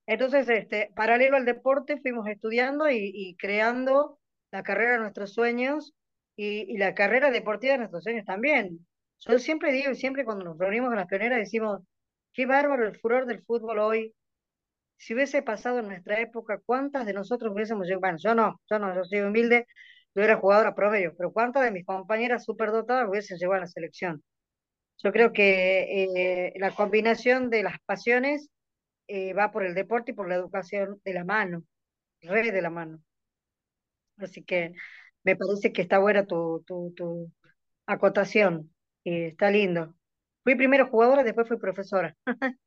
Entonces, 0.05 0.49
este, 0.49 0.91
paralelo 0.95 1.37
al 1.37 1.45
deporte, 1.45 1.99
fuimos 2.01 2.27
estudiando 2.27 2.89
y, 2.89 3.35
creando 3.39 4.19
la 4.51 4.63
carrera 4.63 4.93
de 4.93 4.99
nuestros 4.99 5.33
sueños 5.33 5.93
y, 6.35 6.77
la 6.77 6.93
carrera 6.93 7.31
deportiva 7.31 7.73
de 7.73 7.79
nuestros 7.79 8.03
sueños 8.03 8.25
también. 8.25 8.85
Yo 9.19 9.39
siempre 9.39 9.71
digo, 9.71 9.93
siempre 9.95 10.25
cuando 10.25 10.43
nos 10.45 10.57
reunimos 10.57 10.89
con 10.89 10.97
las 10.97 11.07
pioneras 11.07 11.39
decimos, 11.39 11.81
qué 12.33 12.45
bárbaro 12.45 12.85
el 12.87 12.99
furor 12.99 13.25
del 13.25 13.43
fútbol 13.43 13.79
hoy. 13.79 14.13
Si 14.97 15.13
hubiese 15.13 15.41
pasado 15.43 15.79
en 15.79 15.87
nuestra 15.87 16.19
época, 16.21 16.59
¿cuántas 16.65 17.05
de 17.05 17.13
nosotros 17.13 17.53
hubiésemos 17.53 17.85
llegado? 17.87 18.01
Bueno, 18.01 18.17
yo 18.19 18.35
no, 18.35 18.61
yo 18.69 18.79
no, 18.79 18.95
yo 18.95 19.03
soy 19.05 19.21
humilde, 19.21 19.67
yo 20.15 20.23
era 20.23 20.37
jugadora 20.37 20.75
promedio, 20.75 21.13
pero 21.17 21.31
¿cuántas 21.33 21.63
de 21.63 21.71
mis 21.71 21.85
compañeras 21.85 22.45
superdotadas 22.45 23.09
hubiesen 23.09 23.37
llegado 23.37 23.57
a 23.57 23.61
la 23.61 23.67
selección? 23.67 24.23
Yo 25.03 25.11
creo 25.11 25.33
que 25.33 26.05
eh, 26.05 26.53
la 26.57 26.71
combinación 26.75 27.49
de 27.49 27.63
las 27.63 27.79
pasiones 27.85 28.49
eh, 29.07 29.33
va 29.33 29.51
por 29.51 29.65
el 29.65 29.75
deporte 29.75 30.11
y 30.11 30.15
por 30.15 30.29
la 30.29 30.35
educación 30.35 31.01
de 31.05 31.13
la 31.13 31.25
mano, 31.25 31.63
re 32.21 32.51
de 32.51 32.61
la 32.61 32.69
mano. 32.71 33.01
Así 34.17 34.43
que 34.43 34.73
me 35.23 35.35
parece 35.35 35.71
que 35.73 35.81
está 35.81 35.99
buena 35.99 36.25
tu, 36.25 36.63
tu, 36.67 36.93
tu 36.95 37.31
acotación, 37.87 38.73
y 39.03 39.25
está 39.25 39.51
lindo. 39.51 39.95
Fui 40.43 40.55
primero 40.55 40.89
jugadora, 40.89 41.23
después 41.23 41.47
fui 41.47 41.57
profesora. 41.57 42.15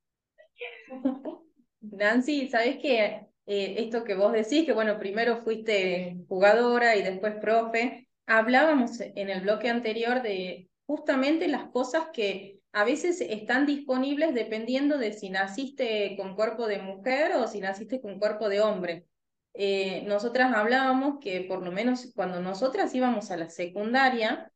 Nancy, 1.80 2.48
¿sabes 2.48 2.78
qué? 2.80 3.26
Eh, 3.46 3.76
esto 3.78 4.02
que 4.02 4.14
vos 4.14 4.32
decís, 4.32 4.64
que 4.64 4.72
bueno, 4.72 4.98
primero 4.98 5.42
fuiste 5.42 6.16
jugadora 6.28 6.96
y 6.96 7.02
después 7.02 7.34
profe, 7.36 8.08
hablábamos 8.26 9.00
en 9.00 9.30
el 9.30 9.42
bloque 9.42 9.68
anterior 9.68 10.22
de 10.22 10.68
justamente 10.86 11.46
las 11.48 11.70
cosas 11.70 12.08
que 12.12 12.60
a 12.72 12.84
veces 12.84 13.20
están 13.20 13.66
disponibles 13.66 14.34
dependiendo 14.34 14.98
de 14.98 15.12
si 15.12 15.30
naciste 15.30 16.16
con 16.16 16.34
cuerpo 16.34 16.66
de 16.66 16.78
mujer 16.78 17.32
o 17.36 17.46
si 17.46 17.60
naciste 17.60 18.00
con 18.00 18.18
cuerpo 18.18 18.48
de 18.48 18.60
hombre. 18.60 19.06
Eh, 19.54 20.02
nosotras 20.06 20.52
hablábamos 20.54 21.18
que 21.20 21.42
por 21.42 21.62
lo 21.62 21.72
menos 21.72 22.12
cuando 22.14 22.40
nosotras 22.40 22.94
íbamos 22.94 23.30
a 23.30 23.36
la 23.36 23.48
secundaria, 23.48 24.52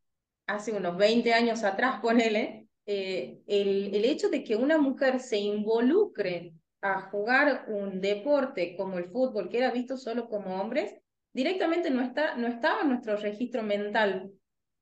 hace 0.46 0.72
unos 0.72 0.96
20 0.96 1.32
años 1.32 1.64
atrás, 1.64 2.00
ponele, 2.02 2.59
eh, 2.92 3.38
el, 3.46 3.94
el 3.94 4.04
hecho 4.04 4.30
de 4.30 4.42
que 4.42 4.56
una 4.56 4.76
mujer 4.76 5.20
se 5.20 5.38
involucre 5.38 6.54
a 6.80 7.02
jugar 7.02 7.66
un 7.68 8.00
deporte 8.00 8.74
como 8.76 8.98
el 8.98 9.04
fútbol, 9.10 9.48
que 9.48 9.58
era 9.58 9.70
visto 9.70 9.96
solo 9.96 10.28
como 10.28 10.60
hombres, 10.60 10.92
directamente 11.32 11.90
no, 11.90 12.02
está, 12.02 12.34
no 12.34 12.48
estaba 12.48 12.82
en 12.82 12.88
nuestro 12.88 13.16
registro 13.16 13.62
mental. 13.62 14.32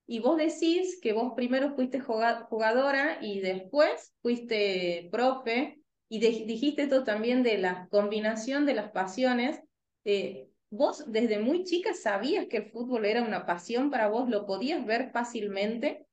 Y 0.07 0.21
vos 0.21 0.39
decís 0.39 0.99
que 1.03 1.13
vos 1.13 1.35
primero 1.37 1.75
fuiste 1.75 2.01
jugadora 2.01 3.19
y 3.21 3.41
después 3.41 4.15
fuiste 4.23 5.11
profe, 5.13 5.83
y 6.09 6.21
de, 6.21 6.47
dijiste 6.47 6.85
esto 6.85 7.05
también 7.05 7.43
de 7.43 7.59
la 7.59 7.89
combinación 7.91 8.65
de 8.65 8.75
las 8.75 8.91
pasiones. 8.91 9.61
Eh, 10.07 10.49
¿Vos 10.71 11.05
desde 11.13 11.41
muy 11.41 11.65
chica 11.65 11.93
sabías 11.93 12.47
que 12.47 12.57
el 12.57 12.71
fútbol 12.71 13.05
era 13.05 13.23
una 13.23 13.45
pasión 13.45 13.91
para 13.91 14.09
vos? 14.09 14.31
¿Lo 14.31 14.47
podías 14.47 14.87
ver 14.87 15.11
fácilmente? 15.13 16.08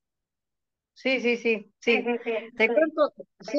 Sí, 0.95 1.19
sí, 1.19 1.35
sí, 1.35 1.71
sí. 1.79 2.03
Te 2.57 2.67
cuento, 2.67 3.13
sí, 3.41 3.57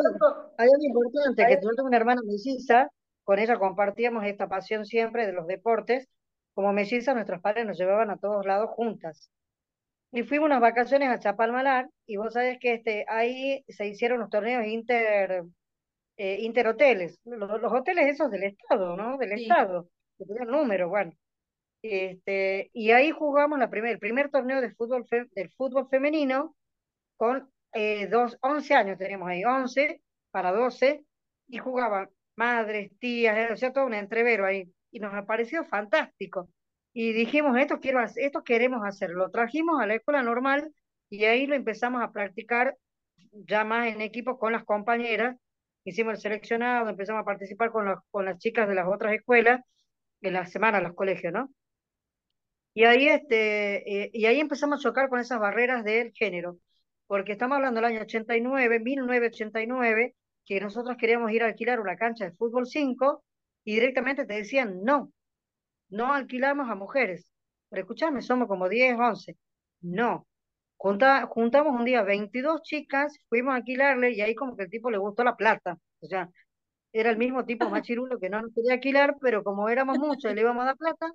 hay 0.57 0.69
algo 0.69 0.85
importante, 0.85 1.47
que 1.47 1.55
yo 1.63 1.71
tengo 1.77 1.87
una 1.89 1.99
hermana 1.99 2.23
melliza, 2.25 2.89
con 3.25 3.39
ella 3.39 3.59
compartíamos 3.59 4.25
esta 4.25 4.49
pasión 4.49 4.87
siempre 4.87 5.27
de 5.27 5.33
los 5.33 5.47
deportes. 5.47 6.09
Como 6.55 6.73
melliza, 6.73 7.13
nuestros 7.13 7.43
padres 7.43 7.67
nos 7.67 7.79
llevaban 7.79 8.09
a 8.11 8.17
todos 8.17 8.47
lados 8.47 8.71
juntas. 8.71 9.31
Y 10.13 10.23
fuimos 10.23 10.47
unas 10.47 10.63
vacaciones 10.63 11.11
a 11.11 11.19
Chapalmalar, 11.19 11.91
y 12.07 12.17
vos 12.17 12.33
sabés 12.33 12.59
que 12.59 12.73
este, 12.73 13.05
ahí 13.09 13.63
se 13.69 13.87
hicieron 13.87 14.21
los 14.21 14.31
torneos 14.31 14.67
inter, 14.67 15.43
eh, 16.17 16.39
interhoteles, 16.41 17.21
los, 17.25 17.61
los 17.61 17.73
hoteles 17.73 18.07
esos 18.15 18.31
del 18.31 18.45
Estado, 18.45 18.97
¿no? 18.97 19.19
Del 19.19 19.37
Sí. 19.37 19.43
Estado, 19.43 19.91
que 20.17 20.25
tenían 20.25 20.49
número, 20.49 20.89
bueno. 20.89 21.13
Este, 21.83 22.71
y 22.73 22.93
ahí 22.93 23.11
jugamos 23.11 23.59
la 23.59 23.69
primer, 23.69 23.93
el 23.93 23.99
primer 23.99 24.31
torneo 24.31 24.63
de 24.63 24.75
fútbol 24.75 25.07
fe- 25.07 25.27
del 25.33 25.51
fútbol 25.51 25.89
femenino 25.91 26.57
con 27.17 27.51
eh, 27.73 28.07
dos, 28.09 28.39
11 28.41 28.75
años 28.75 28.99
teníamos 28.99 29.29
ahí, 29.29 29.45
11 29.45 30.03
para 30.31 30.53
12, 30.53 31.05
y 31.49 31.59
jugaban 31.59 32.11
madres, 32.37 32.91
tías, 32.99 33.51
o 33.51 33.57
sea, 33.57 33.73
todo 33.73 33.87
un 33.87 33.95
entrevero 33.95 34.47
ahí, 34.47 34.73
y 34.91 35.01
nos 35.01 35.13
pareció 35.27 35.65
fantástico. 35.65 36.49
Y 36.93 37.13
dijimos, 37.13 37.57
esto, 37.59 37.81
quiero 37.81 38.03
esto 38.03 38.45
queremos 38.45 38.87
hacer, 38.87 39.11
lo 39.11 39.31
trajimos 39.31 39.81
a 39.81 39.87
la 39.87 39.95
escuela 39.97 40.23
normal 40.23 40.73
y 41.11 41.25
ahí 41.25 41.47
lo 41.47 41.55
empezamos 41.55 42.03
a 42.03 42.11
practicar 42.13 42.77
ya 43.33 43.65
más 43.65 43.89
en 43.89 44.01
equipo 44.01 44.39
con 44.39 44.53
las 44.53 44.65
compañeras, 44.65 45.37
hicimos 45.85 46.15
el 46.15 46.21
seleccionado, 46.21 46.89
empezamos 46.89 47.23
a 47.23 47.25
participar 47.25 47.71
con, 47.71 47.85
los, 47.87 47.99
con 48.11 48.25
las 48.25 48.39
chicas 48.39 48.69
de 48.69 48.75
las 48.75 48.87
otras 48.89 49.15
escuelas, 49.15 49.61
en 50.23 50.33
la 50.33 50.47
semana, 50.47 50.81
los 50.81 50.95
colegios, 50.95 51.33
¿no? 51.33 51.51
Y 52.75 52.85
ahí, 52.85 53.09
este, 53.09 54.05
eh, 54.05 54.11
y 54.13 54.27
ahí 54.27 54.41
empezamos 54.41 54.81
a 54.81 54.83
chocar 54.83 55.09
con 55.09 55.19
esas 55.21 55.39
barreras 55.41 55.85
del 55.85 56.13
género, 56.13 56.59
porque 57.07 57.33
estamos 57.33 57.57
hablando 57.57 57.81
del 57.81 57.91
año 57.93 58.03
89, 58.03 58.81
1989, 58.81 60.15
que 60.45 60.61
nosotros 60.61 60.97
queríamos 60.99 61.31
ir 61.33 61.43
a 61.43 61.47
alquilar 61.47 61.81
una 61.81 61.97
cancha 61.97 62.25
de 62.25 62.33
fútbol 62.33 62.67
5 62.67 63.25
y 63.65 63.75
directamente 63.75 64.27
te 64.27 64.35
decían, 64.35 64.83
no, 64.83 65.13
no 65.89 66.13
alquilamos 66.13 66.71
a 66.71 66.75
mujeres. 66.75 67.31
Pero 67.69 67.83
escúchame, 67.83 68.23
somos 68.23 68.49
como 68.49 68.69
10, 68.69 68.97
11. 68.99 69.37
No. 69.83 70.27
Junta, 70.77 71.27
juntamos 71.27 71.79
un 71.79 71.85
día 71.85 72.03
22 72.03 72.63
chicas, 72.63 73.19
fuimos 73.29 73.53
a 73.55 73.57
alquilarle 73.57 74.13
y 74.13 74.21
ahí 74.21 74.35
como 74.35 74.57
que 74.57 74.65
el 74.65 74.71
tipo 74.71 74.91
le 74.91 74.99
gustó 74.99 75.25
la 75.25 75.37
plata. 75.37 75.79
O 76.01 76.07
sea, 76.07 76.29
era 76.93 77.11
el 77.11 77.17
mismo 77.19 77.45
tipo 77.45 77.69
machirulo 77.71 78.19
que 78.19 78.31
no 78.31 78.43
nos 78.43 78.55
quería 78.55 78.75
alquilar, 78.75 79.17
pero 79.21 79.43
como 79.43 79.69
éramos 79.69 79.99
muchos 79.99 80.31
y 80.31 80.35
le 80.35 80.43
íbamos 80.43 80.63
a 80.63 80.67
dar 80.67 80.77
plata, 80.77 81.13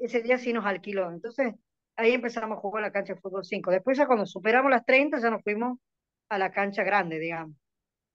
ese 0.00 0.22
día 0.22 0.38
sí 0.38 0.52
nos 0.52 0.66
alquiló. 0.66 1.10
Entonces, 1.10 1.54
ahí 1.96 2.12
empezamos 2.12 2.58
a 2.58 2.60
jugar 2.60 2.82
la 2.82 2.92
cancha 2.92 3.14
de 3.14 3.20
fútbol 3.20 3.44
5. 3.44 3.70
Después 3.70 3.98
ya 3.98 4.06
cuando 4.06 4.26
superamos 4.26 4.70
las 4.70 4.84
30 4.84 5.18
ya 5.20 5.30
nos 5.30 5.42
fuimos 5.42 5.78
a 6.28 6.38
la 6.38 6.52
cancha 6.52 6.82
grande, 6.84 7.18
digamos. 7.18 7.56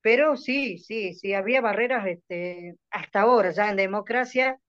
Pero 0.01 0.37
sí, 0.37 0.77
sí, 0.79 1.13
sí, 1.13 1.33
había 1.33 1.61
barreras 1.61 2.07
este, 2.07 2.75
hasta 2.91 3.21
ahora, 3.21 3.51
ya 3.51 3.69
en 3.69 3.77
democracia, 3.77 4.59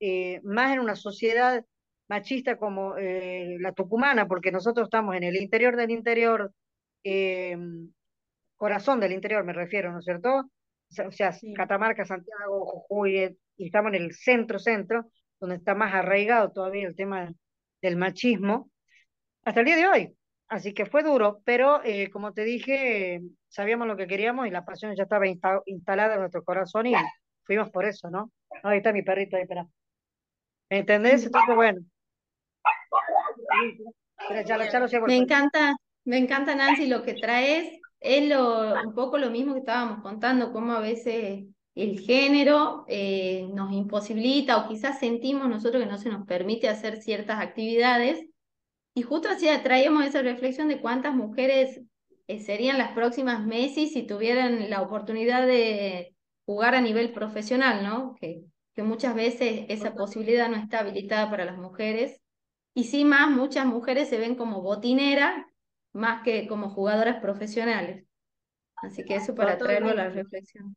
eh, 0.00 0.40
más 0.44 0.72
en 0.72 0.80
una 0.80 0.96
sociedad 0.96 1.64
machista 2.08 2.56
como 2.56 2.96
eh, 2.96 3.56
la 3.60 3.72
tucumana, 3.72 4.28
porque 4.28 4.52
nosotros 4.52 4.86
estamos 4.86 5.16
en 5.16 5.24
el 5.24 5.36
interior 5.36 5.76
del 5.76 5.90
interior, 5.90 6.52
eh, 7.04 7.56
corazón 8.56 9.00
del 9.00 9.12
interior 9.12 9.44
me 9.44 9.52
refiero, 9.52 9.92
¿no 9.92 9.98
es 9.98 10.04
cierto? 10.04 10.30
O 10.38 11.12
sea, 11.12 11.32
Catamarca, 11.56 12.04
Santiago, 12.04 12.64
Jujuy, 12.64 13.36
y 13.56 13.66
estamos 13.66 13.92
en 13.92 14.02
el 14.02 14.14
centro-centro, 14.14 15.10
donde 15.40 15.56
está 15.56 15.74
más 15.74 15.94
arraigado 15.94 16.52
todavía 16.52 16.86
el 16.86 16.96
tema 16.96 17.32
del 17.86 17.96
machismo, 17.96 18.70
hasta 19.44 19.60
el 19.60 19.66
día 19.66 19.76
de 19.76 19.88
hoy. 19.88 20.16
Así 20.48 20.74
que 20.74 20.86
fue 20.86 21.02
duro, 21.02 21.40
pero 21.44 21.82
eh, 21.84 22.10
como 22.10 22.32
te 22.32 22.44
dije, 22.44 23.20
sabíamos 23.48 23.88
lo 23.88 23.96
que 23.96 24.06
queríamos 24.06 24.46
y 24.46 24.50
la 24.50 24.64
pasión 24.64 24.94
ya 24.94 25.04
estaba 25.04 25.26
instalada 25.66 26.14
en 26.14 26.20
nuestro 26.20 26.44
corazón 26.44 26.86
y 26.86 26.94
fuimos 27.44 27.70
por 27.70 27.84
eso, 27.84 28.10
¿no? 28.10 28.30
Ahí 28.62 28.78
está 28.78 28.92
mi 28.92 29.02
perrito, 29.02 29.36
ahí, 29.36 29.42
espera. 29.42 29.66
¿Me 30.70 30.78
entendés? 30.78 31.26
Entonces, 31.26 31.54
bueno. 31.54 31.80
me 35.06 35.16
encanta, 35.16 35.76
me 36.04 36.18
encanta, 36.18 36.54
Nancy, 36.54 36.86
lo 36.86 37.02
que 37.02 37.14
traes. 37.14 37.80
Es 37.98 38.28
lo, 38.28 38.74
un 38.84 38.94
poco 38.94 39.18
lo 39.18 39.30
mismo 39.30 39.54
que 39.54 39.60
estábamos 39.60 40.00
contando, 40.02 40.52
cómo 40.52 40.74
a 40.74 40.80
veces 40.80 41.44
el 41.76 42.00
género 42.00 42.84
eh, 42.88 43.48
nos 43.52 43.70
imposibilita 43.72 44.56
o 44.56 44.68
quizás 44.68 44.98
sentimos 44.98 45.48
nosotros 45.48 45.82
que 45.82 45.88
no 45.88 45.98
se 45.98 46.08
nos 46.08 46.26
permite 46.26 46.68
hacer 46.68 47.02
ciertas 47.02 47.38
actividades 47.40 48.26
y 48.94 49.02
justo 49.02 49.28
así 49.28 49.46
traíamos 49.62 50.06
esa 50.06 50.22
reflexión 50.22 50.68
de 50.68 50.80
cuántas 50.80 51.14
mujeres 51.14 51.82
eh, 52.28 52.40
serían 52.40 52.78
las 52.78 52.92
próximas 52.92 53.44
Messi 53.44 53.88
si 53.88 54.06
tuvieran 54.06 54.70
la 54.70 54.80
oportunidad 54.80 55.46
de 55.46 56.16
jugar 56.46 56.74
a 56.74 56.80
nivel 56.80 57.12
profesional, 57.12 57.84
¿no? 57.84 58.14
Que, 58.18 58.40
que 58.72 58.82
muchas 58.82 59.14
veces 59.14 59.66
esa 59.68 59.94
posibilidad 59.94 60.48
no 60.48 60.56
está 60.56 60.78
habilitada 60.78 61.28
para 61.30 61.44
las 61.44 61.58
mujeres. 61.58 62.22
Y 62.72 62.84
sí 62.84 63.04
más, 63.04 63.30
muchas 63.30 63.66
mujeres 63.66 64.08
se 64.08 64.18
ven 64.18 64.34
como 64.34 64.62
botineras 64.62 65.44
más 65.92 66.22
que 66.22 66.48
como 66.48 66.70
jugadoras 66.70 67.20
profesionales. 67.20 68.06
Así 68.76 69.04
que 69.04 69.16
eso 69.16 69.34
para 69.34 69.58
traerlo 69.58 69.90
a 69.90 69.94
la 69.94 70.08
reflexión. 70.08 70.74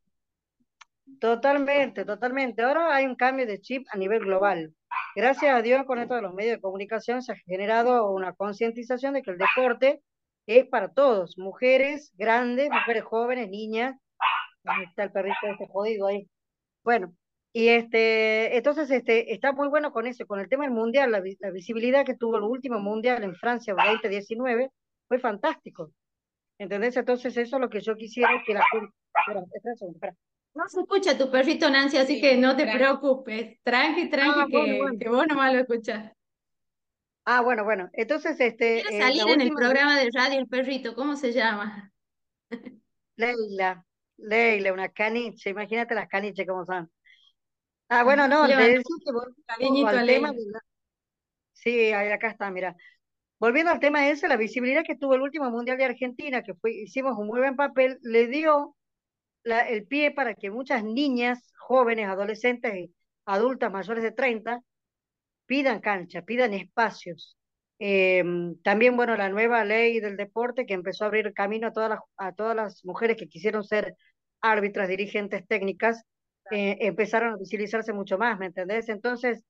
Totalmente, 1.19 2.05
totalmente. 2.05 2.61
Ahora 2.61 2.95
hay 2.95 3.05
un 3.05 3.15
cambio 3.15 3.45
de 3.45 3.59
chip 3.59 3.85
a 3.91 3.97
nivel 3.97 4.19
global. 4.19 4.73
Gracias 5.15 5.53
a 5.53 5.61
Dios, 5.61 5.85
con 5.85 5.99
esto 5.99 6.15
de 6.15 6.21
los 6.21 6.33
medios 6.33 6.57
de 6.57 6.61
comunicación 6.61 7.21
se 7.21 7.33
ha 7.33 7.35
generado 7.35 8.11
una 8.11 8.33
concientización 8.33 9.13
de 9.13 9.21
que 9.21 9.31
el 9.31 9.37
deporte 9.37 10.01
es 10.45 10.67
para 10.67 10.93
todos, 10.93 11.37
mujeres 11.37 12.11
grandes, 12.15 12.69
mujeres 12.69 13.03
jóvenes, 13.03 13.49
niñas. 13.49 13.95
Ahí 14.63 14.83
está 14.85 15.03
el 15.03 15.11
perrito 15.11 15.35
este 15.43 15.67
jodido 15.67 16.07
ahí. 16.07 16.27
Bueno, 16.83 17.13
y 17.53 17.69
este, 17.69 18.57
entonces 18.57 18.89
este, 18.91 19.33
está 19.33 19.51
muy 19.53 19.67
bueno 19.69 19.91
con 19.91 20.07
eso, 20.07 20.25
con 20.25 20.39
el 20.39 20.49
tema 20.49 20.65
del 20.65 20.73
mundial, 20.73 21.11
la, 21.11 21.51
visibilidad 21.51 22.05
que 22.05 22.15
tuvo 22.15 22.37
el 22.37 22.43
último 22.43 22.79
mundial 22.79 23.23
en 23.23 23.35
Francia 23.35 23.73
2019 23.75 24.69
fue 25.07 25.19
fantástico. 25.19 25.91
¿Entendés? 26.57 26.97
Entonces 26.97 27.35
eso 27.37 27.55
es 27.55 27.61
lo 27.61 27.69
que 27.69 27.81
yo 27.81 27.95
quisiera 27.95 28.41
que 28.45 28.53
la 28.53 28.63
gente... 28.71 28.93
Espera, 29.15 29.41
espera, 29.53 29.91
espera. 29.91 30.15
No 30.59 30.67
se 30.67 30.81
escucha 30.81 31.17
tu 31.17 31.31
perrito, 31.31 31.69
Nancy, 31.69 31.95
así 31.95 32.19
que 32.19 32.35
no 32.35 32.53
te 32.57 32.67
preocupes. 32.69 33.57
Tranqui, 33.63 34.09
tranqui, 34.09 34.41
ah, 34.41 34.91
que, 34.99 35.07
vos 35.07 35.25
nomás 35.25 35.53
lo 35.53 35.59
escuchás. 35.59 36.11
Ah, 37.23 37.39
bueno, 37.39 37.63
bueno. 37.63 37.89
Entonces, 37.93 38.37
este. 38.41 38.81
Quiero 38.81 38.89
eh, 38.89 38.99
salir 38.99 39.33
en 39.35 39.39
el 39.39 39.51
programa 39.51 39.97
de 39.97 40.09
radio 40.13 40.37
El 40.37 40.47
Perrito, 40.47 40.95
¿cómo 40.95 41.15
se 41.15 41.31
llama? 41.31 41.93
Leila, 43.15 43.85
Leila, 44.17 44.73
una 44.73 44.89
caniche, 44.89 45.51
imagínate 45.51 45.95
las 45.95 46.09
caniches 46.09 46.45
como 46.45 46.65
son. 46.65 46.91
Ah, 47.87 48.03
bueno, 48.03 48.27
no, 48.27 48.45
te 48.45 48.57
decía 48.57 48.81
que 49.05 49.11
volviendo 49.13 49.87
al 49.87 50.05
tema 50.05 50.33
Sí, 51.53 51.93
acá 51.93 52.31
está, 52.31 52.51
mira. 52.51 52.75
Volviendo 53.39 53.71
al 53.71 53.79
tema 53.79 54.09
ese, 54.09 54.27
la 54.27 54.35
visibilidad 54.35 54.83
que 54.85 54.97
tuvo 54.97 55.15
el 55.15 55.21
último 55.21 55.49
Mundial 55.51 55.77
de 55.77 55.85
Argentina, 55.85 56.43
que 56.43 56.53
fue, 56.53 56.71
hicimos 56.71 57.17
un 57.17 57.27
muy 57.27 57.39
buen 57.39 57.55
papel, 57.55 57.97
le 58.01 58.27
dio 58.27 58.75
el 59.51 59.85
pie 59.85 60.11
para 60.11 60.35
que 60.35 60.51
muchas 60.51 60.83
niñas, 60.83 61.51
jóvenes, 61.57 62.07
adolescentes 62.07 62.89
adultas 63.25 63.71
mayores 63.71 64.03
de 64.03 64.11
30 64.11 64.61
pidan 65.45 65.79
cancha, 65.81 66.23
pidan 66.23 66.53
espacios. 66.53 67.37
Em, 67.79 68.55
también, 68.61 68.97
bueno, 68.97 69.15
la 69.15 69.29
nueva 69.29 69.63
ley 69.65 69.99
del 69.99 70.17
deporte 70.17 70.65
que 70.65 70.73
empezó 70.73 71.05
a 71.05 71.07
abrir 71.07 71.33
camino 71.33 71.67
a 71.67 71.73
todas 71.73 71.89
las, 71.91 71.99
a 72.17 72.33
todas 72.33 72.55
las 72.55 72.83
mujeres 72.85 73.17
que 73.17 73.27
quisieron 73.27 73.63
ser 73.63 73.95
árbitras, 74.41 74.89
dirigentes 74.89 75.47
técnicas, 75.47 76.03
eh, 76.51 76.77
empezaron 76.81 77.33
a 77.33 77.37
visibilizarse 77.37 77.93
mucho 77.93 78.17
más, 78.17 78.37
¿me 78.39 78.47
entendés? 78.47 78.89
Entonces, 78.89 79.43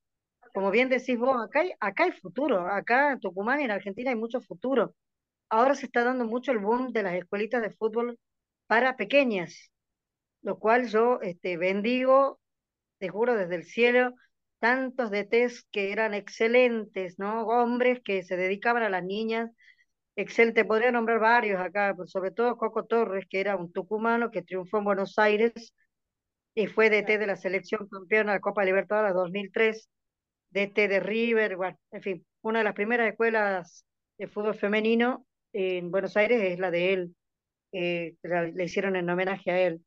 como 0.53 0.71
bien 0.71 0.89
decís 0.89 1.17
vos, 1.17 1.37
acá 1.43 1.61
hay, 1.61 1.71
acá 1.79 2.05
hay 2.05 2.11
futuro, 2.11 2.67
acá 2.67 3.13
en 3.13 3.19
Tucumán 3.19 3.61
y 3.61 3.65
en 3.65 3.71
Argentina 3.71 4.11
hay 4.11 4.17
mucho 4.17 4.41
futuro. 4.41 4.95
Ahora 5.49 5.75
se 5.75 5.85
está 5.87 6.03
dando 6.03 6.25
mucho 6.25 6.51
el 6.51 6.59
boom 6.59 6.91
de 6.93 7.03
las 7.03 7.15
escuelitas 7.15 7.61
de 7.61 7.71
fútbol 7.71 8.19
para 8.67 8.97
pequeñas, 8.97 9.71
lo 10.41 10.59
cual 10.59 10.87
yo 10.87 11.21
este, 11.21 11.57
bendigo, 11.57 12.39
te 12.99 13.09
juro 13.09 13.35
desde 13.35 13.55
el 13.55 13.65
cielo, 13.65 14.13
tantos 14.59 15.11
DTs 15.11 15.65
que 15.71 15.91
eran 15.91 16.13
excelentes, 16.13 17.17
¿no? 17.19 17.47
Hombres 17.47 18.01
que 18.03 18.23
se 18.23 18.37
dedicaban 18.37 18.83
a 18.83 18.89
las 18.89 19.03
niñas, 19.03 19.51
excelente, 20.15 20.65
podría 20.65 20.91
nombrar 20.91 21.19
varios 21.19 21.61
acá, 21.61 21.93
pero 21.95 22.07
sobre 22.07 22.31
todo 22.31 22.57
Coco 22.57 22.85
Torres, 22.85 23.25
que 23.29 23.39
era 23.39 23.55
un 23.55 23.71
tucumano 23.71 24.31
que 24.31 24.41
triunfó 24.43 24.79
en 24.79 24.85
Buenos 24.85 25.17
Aires 25.19 25.73
y 26.55 26.67
fue 26.67 26.89
DT 26.89 27.17
de 27.19 27.27
la 27.27 27.35
selección 27.37 27.87
campeona 27.89 28.33
de 28.33 28.37
la 28.37 28.41
Copa 28.41 28.65
Libertadores 28.65 29.13
2003, 29.13 29.89
DT 30.51 30.87
de 30.87 30.99
River, 30.99 31.55
bueno, 31.57 31.77
en 31.91 32.01
fin, 32.01 32.25
una 32.41 32.59
de 32.59 32.65
las 32.65 32.73
primeras 32.75 33.09
escuelas 33.09 33.85
de 34.17 34.27
fútbol 34.27 34.55
femenino 34.55 35.25
en 35.53 35.91
Buenos 35.91 36.17
Aires 36.17 36.41
es 36.43 36.59
la 36.59 36.71
de 36.71 36.93
él, 36.93 37.15
eh, 37.71 38.15
le 38.23 38.63
hicieron 38.63 38.95
en 38.95 39.09
homenaje 39.09 39.51
a 39.51 39.59
él. 39.61 39.83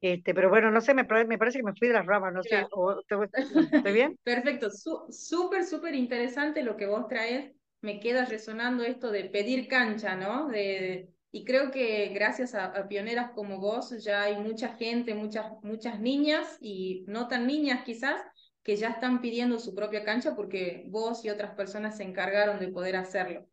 Este, 0.00 0.32
pero 0.32 0.48
bueno, 0.48 0.70
no 0.70 0.80
sé, 0.80 0.94
me, 0.94 1.04
me 1.26 1.38
parece 1.38 1.58
que 1.58 1.64
me 1.64 1.74
fui 1.74 1.88
de 1.88 1.94
las 1.94 2.06
ramas, 2.06 2.32
no 2.32 2.42
sé, 2.42 2.66
¿estoy 3.72 3.92
bien? 3.92 4.18
Perfecto, 4.22 4.70
súper, 4.70 5.64
súper 5.64 5.94
interesante 5.94 6.62
lo 6.62 6.76
que 6.76 6.86
vos 6.86 7.08
traes. 7.08 7.52
Me 7.80 8.00
queda 8.00 8.24
resonando 8.24 8.82
esto 8.84 9.10
de 9.10 9.24
pedir 9.24 9.68
cancha, 9.68 10.16
¿no? 10.16 10.48
De, 10.48 11.08
y 11.30 11.44
creo 11.44 11.70
que 11.70 12.08
gracias 12.08 12.54
a, 12.54 12.88
pioneras 12.88 13.32
como 13.32 13.58
vos 13.58 13.90
ya 14.02 14.22
hay 14.22 14.36
mucha 14.36 14.76
gente, 14.76 15.14
muchas, 15.14 15.46
muchas 15.62 16.00
niñas 16.00 16.58
y 16.60 17.04
no 17.06 17.28
tan 17.28 17.46
niñas 17.46 17.84
quizás, 17.84 18.20
que 18.62 18.76
ya 18.76 18.90
están 18.90 19.20
pidiendo 19.20 19.58
su 19.58 19.74
propia 19.74 20.04
cancha 20.04 20.34
porque 20.36 20.84
vos 20.88 21.24
y 21.24 21.30
otras 21.30 21.54
personas 21.54 21.96
se 21.96 22.04
encargaron 22.04 22.58
de 22.58 22.68
poder 22.68 22.96
hacerlo. 22.96 23.48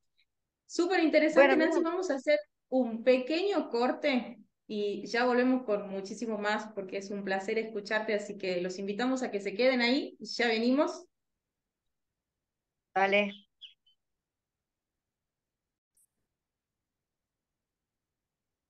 Súper 0.66 1.04
interesante, 1.04 1.56
Nancy. 1.56 1.82
Vamos 1.82 2.10
a 2.10 2.16
hacer 2.16 2.40
un 2.70 3.04
pequeño 3.04 3.70
corte 3.70 4.40
y 4.68 5.06
ya 5.08 5.26
volvemos 5.26 5.64
con 5.64 5.90
muchísimo 5.90 6.38
más 6.38 6.72
porque 6.74 6.98
es 6.98 7.12
un 7.12 7.24
placer 7.24 7.58
escucharte, 7.60 8.14
así 8.16 8.38
que 8.38 8.62
los 8.62 8.80
invitamos 8.80 9.24
a 9.24 9.32
que 9.32 9.40
se 9.42 9.54
queden 9.56 9.82
ahí, 9.82 10.18
ya 10.20 10.48
venimos. 10.48 11.06
Vale. 12.96 13.46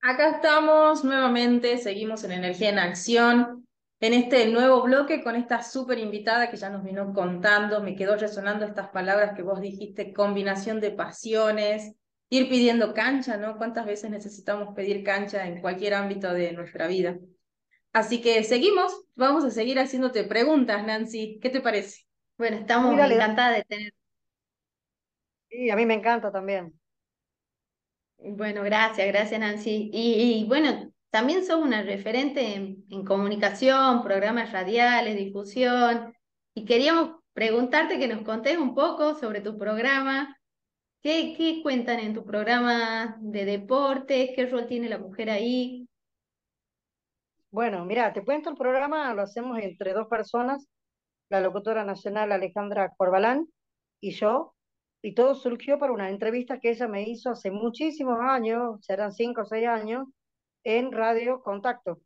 Acá 0.02 0.30
estamos 0.36 1.04
nuevamente, 1.04 1.78
seguimos 1.80 2.24
en 2.24 2.32
Energía 2.34 2.70
en 2.70 2.78
Acción, 2.80 3.68
en 4.00 4.14
este 4.14 4.48
nuevo 4.50 4.84
bloque 4.84 5.24
con 5.24 5.36
esta 5.36 5.64
súper 5.64 5.98
invitada 5.98 6.52
que 6.52 6.58
ya 6.58 6.70
nos 6.70 6.84
vino 6.84 7.12
contando, 7.14 7.82
me 7.82 7.96
quedó 7.96 8.16
resonando 8.16 8.66
estas 8.66 8.90
palabras 8.90 9.36
que 9.36 9.42
vos 9.42 9.62
dijiste, 9.62 10.14
combinación 10.14 10.80
de 10.80 10.92
pasiones, 10.92 11.96
ir 12.30 12.50
pidiendo 12.50 12.94
cancha, 12.94 13.38
¿no? 13.38 13.58
¿Cuántas 13.58 13.86
veces 13.86 14.10
necesitamos 14.10 14.76
pedir 14.76 15.04
cancha 15.04 15.48
en 15.48 15.62
cualquier 15.62 15.94
ámbito 15.94 16.34
de 16.34 16.52
nuestra 16.54 16.88
vida? 16.88 17.18
Así 17.94 18.22
que 18.22 18.44
seguimos, 18.44 19.06
vamos 19.16 19.46
a 19.46 19.52
seguir 19.52 19.80
haciéndote 19.80 20.24
preguntas, 20.26 20.86
Nancy. 20.86 21.40
¿Qué 21.42 21.50
te 21.50 21.62
parece? 21.62 22.06
Bueno, 22.38 22.58
estamos 22.58 22.94
encantadas 22.94 23.58
de 23.58 23.64
tener. 23.64 23.94
Sí, 25.50 25.70
a 25.70 25.76
mí 25.76 25.86
me 25.86 25.94
encanta 25.94 26.32
también. 26.32 26.74
Bueno, 28.18 28.64
gracias, 28.64 29.08
gracias 29.08 29.40
Nancy. 29.40 29.90
Y, 29.94 30.46
bueno, 30.48 30.92
también 31.10 31.46
sos 31.46 31.62
una 31.62 31.84
referente 31.84 32.56
en, 32.56 32.84
en, 32.90 33.06
comunicación, 33.06 34.04
programas 34.04 34.52
radiales, 34.52 35.16
difusión, 35.16 36.14
y 36.54 36.66
queríamos 36.66 37.22
preguntarte 37.34 38.00
que 38.00 38.08
nos 38.08 38.24
contés 38.24 38.58
un 38.58 38.74
poco 38.74 39.16
sobre 39.16 39.42
tu 39.42 39.58
programa, 39.58 40.35
¿Qué, 41.06 41.60
cuentan 41.62 42.00
en 42.00 42.16
tu 42.16 42.26
programa 42.26 43.16
de 43.22 43.46
deportes? 43.46 44.32
¿Qué 44.36 44.48
rol 44.48 44.66
tiene 44.66 44.90
la 44.90 44.98
mujer 44.98 45.30
ahí? 45.30 45.88
Bueno, 47.52 47.86
mira, 47.86 48.12
te 48.12 48.26
cuento 48.26 48.50
el 48.50 48.56
programa, 48.56 49.14
lo 49.14 49.22
hacemos 49.22 49.60
entre 49.60 49.94
dos 49.94 50.08
personas, 50.08 50.68
la 51.30 51.42
locutora 51.42 51.86
nacional 51.86 52.32
Alejandra 52.32 52.92
Corbalán 52.98 53.48
y 54.02 54.14
yo, 54.14 54.56
y 55.04 55.14
todo 55.14 55.36
surgió 55.36 55.78
por 55.78 55.92
una 55.92 56.10
entrevista 56.10 56.60
que 56.60 56.72
ella 56.72 56.88
me 56.88 57.04
hizo 57.04 57.30
hace 57.30 57.52
muchísimos 57.52 58.18
años, 58.20 58.84
serán 58.84 59.14
cinco 59.14 59.42
o 59.42 59.46
seis 59.46 59.68
años, 59.68 60.08
en 60.64 60.92
Radio 60.92 61.44
Contacto. 61.44 62.00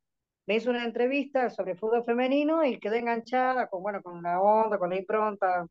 Me 0.45 0.55
hizo 0.55 0.71
una 0.71 0.83
entrevista 0.83 1.49
sobre 1.49 1.77
fútbol 1.77 2.03
femenino 2.03 2.65
y 2.65 2.77
quedé 2.81 2.99
enganchada 2.99 3.67
con, 3.67 3.81
bueno, 3.81 4.01
con 4.01 4.21
la 4.21 4.41
onda, 4.41 4.77
con 4.77 4.89
la 4.89 4.97
impronta, 4.97 5.65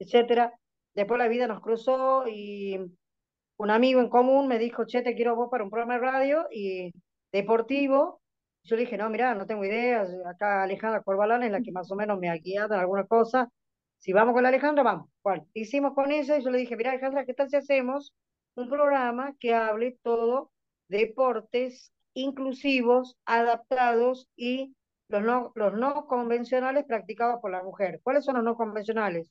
etcétera. 0.00 0.52
Después 0.94 1.18
la 1.18 1.28
vida 1.28 1.46
nos 1.46 1.60
cruzó 1.60 2.26
y 2.28 2.78
un 3.56 3.70
amigo 3.70 4.00
en 4.00 4.08
común 4.08 4.48
me 4.48 4.58
dijo, 4.58 4.86
che, 4.86 5.02
te 5.02 5.14
quiero 5.14 5.36
vos 5.36 5.48
para 5.50 5.64
un 5.64 5.70
programa 5.70 5.94
de 5.94 6.00
radio 6.00 6.46
y 6.50 6.92
deportivo. 7.32 8.20
Yo 8.64 8.76
le 8.76 8.82
dije, 8.82 8.96
no, 8.96 9.10
mira, 9.10 9.34
no 9.34 9.46
tengo 9.46 9.64
idea, 9.64 10.06
acá 10.26 10.62
Alejandra 10.62 11.02
Corbalán 11.02 11.42
es 11.42 11.52
la 11.52 11.60
que 11.60 11.72
más 11.72 11.90
o 11.90 11.96
menos 11.96 12.18
me 12.18 12.30
ha 12.30 12.36
guiado 12.38 12.74
en 12.74 12.80
alguna 12.80 13.04
cosa. 13.06 13.50
Si 13.98 14.12
vamos 14.12 14.34
con 14.34 14.46
Alejandra, 14.46 14.82
vamos. 14.82 15.10
Bueno, 15.22 15.46
hicimos 15.54 15.94
con 15.94 16.12
ella 16.12 16.38
y 16.38 16.44
yo 16.44 16.50
le 16.50 16.58
dije, 16.58 16.76
mira 16.76 16.90
Alejandra, 16.90 17.24
¿qué 17.26 17.34
tal 17.34 17.50
si 17.50 17.56
hacemos 17.56 18.14
un 18.54 18.68
programa 18.68 19.34
que 19.40 19.54
hable 19.54 19.98
todo 20.02 20.52
deportes 20.88 21.92
inclusivos, 22.14 23.16
adaptados 23.24 24.28
y 24.36 24.74
los 25.08 25.22
no, 25.22 25.52
los 25.54 25.74
no 25.74 26.06
convencionales 26.06 26.84
practicados 26.84 27.40
por 27.40 27.50
la 27.50 27.62
mujer. 27.62 28.00
¿Cuáles 28.02 28.24
son 28.24 28.36
los 28.36 28.44
no 28.44 28.56
convencionales? 28.56 29.26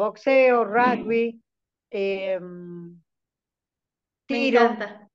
Boxeo, 0.00 0.64
rugby, 0.64 1.42
eh, 1.90 2.40
tiro. 4.26 4.60
Me 4.60 4.66
encanta. 4.66 5.10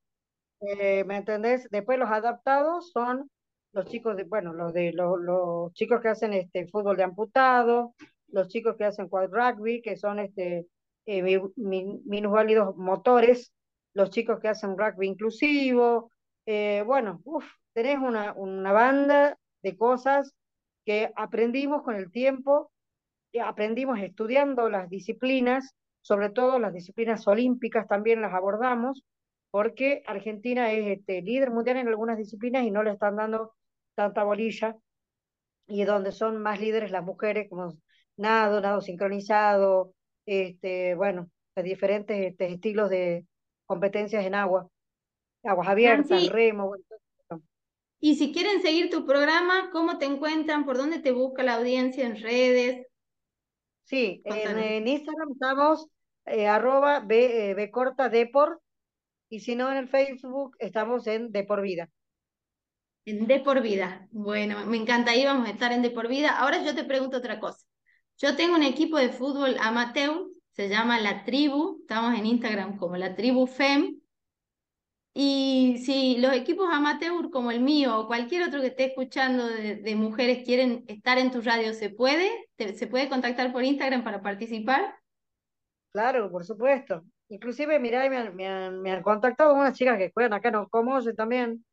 Eh, 0.61 1.03
¿me 1.05 1.17
entendés? 1.17 1.67
Después 1.71 1.97
los 1.97 2.11
adaptados 2.11 2.91
son 2.91 3.31
los 3.71 3.87
chicos 3.87 4.15
de, 4.15 4.25
bueno, 4.25 4.53
los 4.53 4.73
de 4.73 4.93
los, 4.93 5.19
los 5.19 5.73
chicos 5.73 6.01
que 6.01 6.09
hacen 6.09 6.33
este 6.33 6.67
fútbol 6.67 6.97
de 6.97 7.03
amputado, 7.03 7.95
los 8.27 8.47
chicos 8.47 8.75
que 8.77 8.85
hacen 8.85 9.09
quad 9.09 9.31
rugby, 9.31 9.81
que 9.81 9.97
son 9.97 10.19
este 10.19 10.67
eh, 11.07 11.41
minusválidos 11.55 12.77
motores, 12.77 13.51
los 13.95 14.11
chicos 14.11 14.39
que 14.39 14.49
hacen 14.49 14.77
rugby 14.77 15.07
inclusivo, 15.07 16.11
eh, 16.45 16.83
bueno, 16.85 17.21
uf, 17.23 17.43
tenés 17.73 17.97
una, 17.97 18.33
una 18.33 18.71
banda 18.71 19.35
de 19.63 19.75
cosas 19.75 20.35
que 20.85 21.11
aprendimos 21.15 21.81
con 21.81 21.95
el 21.95 22.11
tiempo, 22.11 22.71
aprendimos 23.39 23.99
estudiando 23.99 24.69
las 24.69 24.89
disciplinas, 24.89 25.75
sobre 26.01 26.29
todo 26.29 26.59
las 26.59 26.73
disciplinas 26.73 27.27
olímpicas 27.27 27.87
también 27.87 28.21
las 28.21 28.33
abordamos, 28.33 29.03
porque 29.51 30.03
Argentina 30.05 30.71
es 30.71 30.99
este, 30.99 31.21
líder 31.21 31.51
mundial 31.51 31.77
en 31.77 31.87
algunas 31.87 32.17
disciplinas 32.17 32.63
y 32.63 32.71
no 32.71 32.83
le 32.83 32.91
están 32.91 33.15
dando 33.15 33.53
tanta 33.95 34.23
bolilla, 34.23 34.75
y 35.67 35.83
donde 35.83 36.11
son 36.11 36.41
más 36.41 36.59
líderes 36.59 36.91
las 36.91 37.03
mujeres, 37.03 37.49
como 37.49 37.73
nado, 38.17 38.61
nado 38.61 38.81
sincronizado, 38.81 39.93
este, 40.25 40.95
bueno, 40.95 41.29
diferentes 41.55 42.31
este, 42.31 42.51
estilos 42.51 42.89
de 42.89 43.25
competencias 43.65 44.25
en 44.25 44.35
agua 44.35 44.69
aguas 45.45 45.67
abiertas, 45.67 46.29
remo. 46.29 46.75
Y 47.99 48.15
si 48.15 48.33
quieren 48.33 48.61
seguir 48.61 48.89
tu 48.89 49.05
programa, 49.05 49.69
¿cómo 49.71 49.97
te 49.97 50.05
encuentran? 50.05 50.65
¿Por 50.65 50.77
dónde 50.77 50.99
te 50.99 51.11
busca 51.11 51.43
la 51.43 51.55
audiencia 51.55 52.05
en 52.05 52.21
redes? 52.21 52.87
Sí, 53.85 54.21
en, 54.25 54.87
Instagram 54.87 55.31
estamos 55.31 55.87
eh, 56.25 56.47
arroba 56.47 56.99
B, 57.01 57.51
eh, 57.51 57.71
corta 57.71 58.09
Depor 58.09 58.61
y 59.29 59.41
si 59.41 59.55
no 59.55 59.71
en 59.71 59.77
el 59.77 59.87
Facebook 59.87 60.55
estamos 60.59 61.05
en 61.07 61.31
De 61.31 61.43
por 61.43 61.61
Vida. 61.61 61.89
En 63.05 63.27
De 63.27 63.39
por 63.39 63.61
Vida. 63.61 64.07
Bueno, 64.11 64.65
me 64.65 64.77
encanta, 64.77 65.11
ahí 65.11 65.23
vamos 65.23 65.47
a 65.47 65.51
estar 65.51 65.71
en 65.71 65.83
De 65.83 65.91
por 65.91 66.07
Vida. 66.07 66.37
Ahora 66.39 66.63
yo 66.63 66.73
te 66.73 66.83
pregunto 66.83 67.17
otra 67.17 67.39
cosa. 67.39 67.63
Yo 68.17 68.35
tengo 68.35 68.55
un 68.55 68.63
equipo 68.63 68.97
de 68.97 69.09
fútbol 69.09 69.55
amateur, 69.59 70.25
se 70.51 70.67
llama 70.67 70.99
La 70.99 71.23
Tribu, 71.23 71.81
estamos 71.81 72.17
en 72.17 72.25
Instagram 72.25 72.77
como 72.77 72.97
La 72.97 73.15
Tribu 73.15 73.45
FEM, 73.45 73.99
y 75.17 75.77
si 75.85 76.17
los 76.17 76.33
equipos 76.33 76.67
amateur 76.69 77.29
como 77.31 77.49
el 77.49 77.61
mío 77.61 77.97
o 77.97 78.07
cualquier 78.07 78.43
otro 78.43 78.59
que 78.59 78.67
esté 78.67 78.87
escuchando 78.87 79.47
de, 79.47 79.95
mujeres 79.95 80.43
quieren 80.43 80.83
estar 80.89 81.17
en 81.17 81.31
tu 81.31 81.39
radio, 81.39 81.73
¿se 81.73 81.89
puede? 81.89 82.29
¿Se 82.57 82.85
puede 82.85 83.07
contactar 83.07 83.53
por 83.53 83.63
Instagram 83.63 84.03
para 84.03 84.21
participar? 84.21 84.93
Claro, 85.93 86.29
por 86.29 86.43
supuesto. 86.43 87.05
Inclusive, 87.29 87.79
mirá, 87.79 88.09
me 88.09 88.17
han, 88.45 88.81
me 88.81 88.91
han, 88.91 89.01
contactado 89.01 89.53
unas 89.53 89.77
chicas 89.77 89.97
que 89.97 90.11
juegan 90.13 90.33
acá 90.33 90.49
en 90.49 90.55
yo 91.01 91.15
también, 91.15 91.65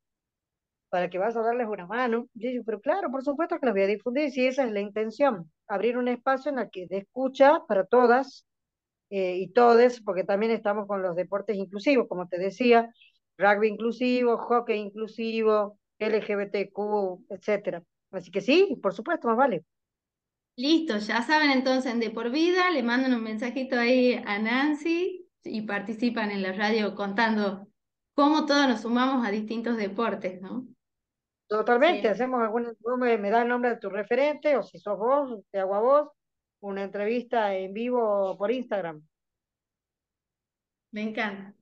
para 0.89 1.11
que 1.11 1.19
vas 1.19 1.37
a 1.37 1.43
darles 1.43 1.67
una 1.67 1.89
mano. 1.89 2.29
Yo 2.35 2.49
pero 2.65 2.81
claro, 2.81 3.11
por 3.11 3.25
supuesto 3.25 3.59
que 3.59 3.67
los 3.67 3.75
voy 3.75 3.83
a 3.83 3.87
difundir, 3.89 4.31
si 4.31 4.47
esa 4.47 4.63
es 4.63 4.71
la 4.71 4.81
intención, 4.81 5.51
abrir 5.67 5.99
un 5.99 6.07
espacio 6.07 6.53
en 6.53 6.61
el 6.61 6.71
que 6.71 6.87
de 6.87 6.99
escucha 6.99 7.61
para 7.67 7.87
todas 7.87 8.47
eh, 9.11 9.39
y 9.39 9.49
todes, 9.53 10.01
porque 10.01 10.23
también 10.23 10.53
estamos 10.53 10.87
con 10.87 11.03
los 11.03 11.17
deportes 11.17 11.57
inclusivos, 11.57 12.07
como 12.09 12.29
te 12.29 12.39
decía, 12.39 12.89
rugby 13.39 13.69
inclusivo, 13.69 14.39
hockey 14.39 14.79
inclusivo, 14.79 15.79
LGBTQ, 15.99 17.27
etcétera. 17.31 17.83
Así 18.11 18.31
que 18.31 18.41
sí, 18.41 18.79
por 18.83 18.93
supuesto, 18.95 19.29
más 19.29 19.37
vale. 19.37 19.65
Listo, 20.57 20.99
ya 20.99 21.23
saben 21.23 21.51
entonces 21.51 21.99
De 21.99 22.11
Por 22.11 22.31
Vida, 22.31 22.71
le 22.71 22.83
mandan 22.83 23.15
un 23.15 23.23
mensajito 23.23 23.79
ahí 23.79 24.23
a 24.27 24.39
Nancy 24.39 25.27
y 25.45 25.63
participan 25.63 26.31
en 26.31 26.43
la 26.43 26.53
radio 26.53 26.95
contando 26.95 27.69
cómo 28.15 28.45
todos 28.45 28.69
nos 28.69 28.83
sumamos 28.83 29.27
a 29.27 29.31
distintos 29.31 29.77
deportes, 29.79 30.41
¿no? 30.43 30.67
Totalmente, 31.49 32.09
hacemos 32.09 32.43
alguna, 32.43 32.73
me, 32.99 33.19
me 33.19 33.31
da 33.31 33.43
el 33.43 33.49
nombre 33.49 33.71
de 33.71 33.77
tu 33.77 33.91
referente, 33.91 34.57
o 34.57 34.63
si 34.63 34.79
sos 34.79 34.99
vos, 34.99 35.41
te 35.51 35.59
hago 35.59 35.75
a 35.75 35.81
vos, 35.81 36.09
una 36.61 36.83
entrevista 36.85 37.55
en 37.55 37.73
vivo 37.73 38.37
por 38.39 38.51
Instagram. 38.51 39.03
Me 40.93 41.03
encanta. 41.03 41.55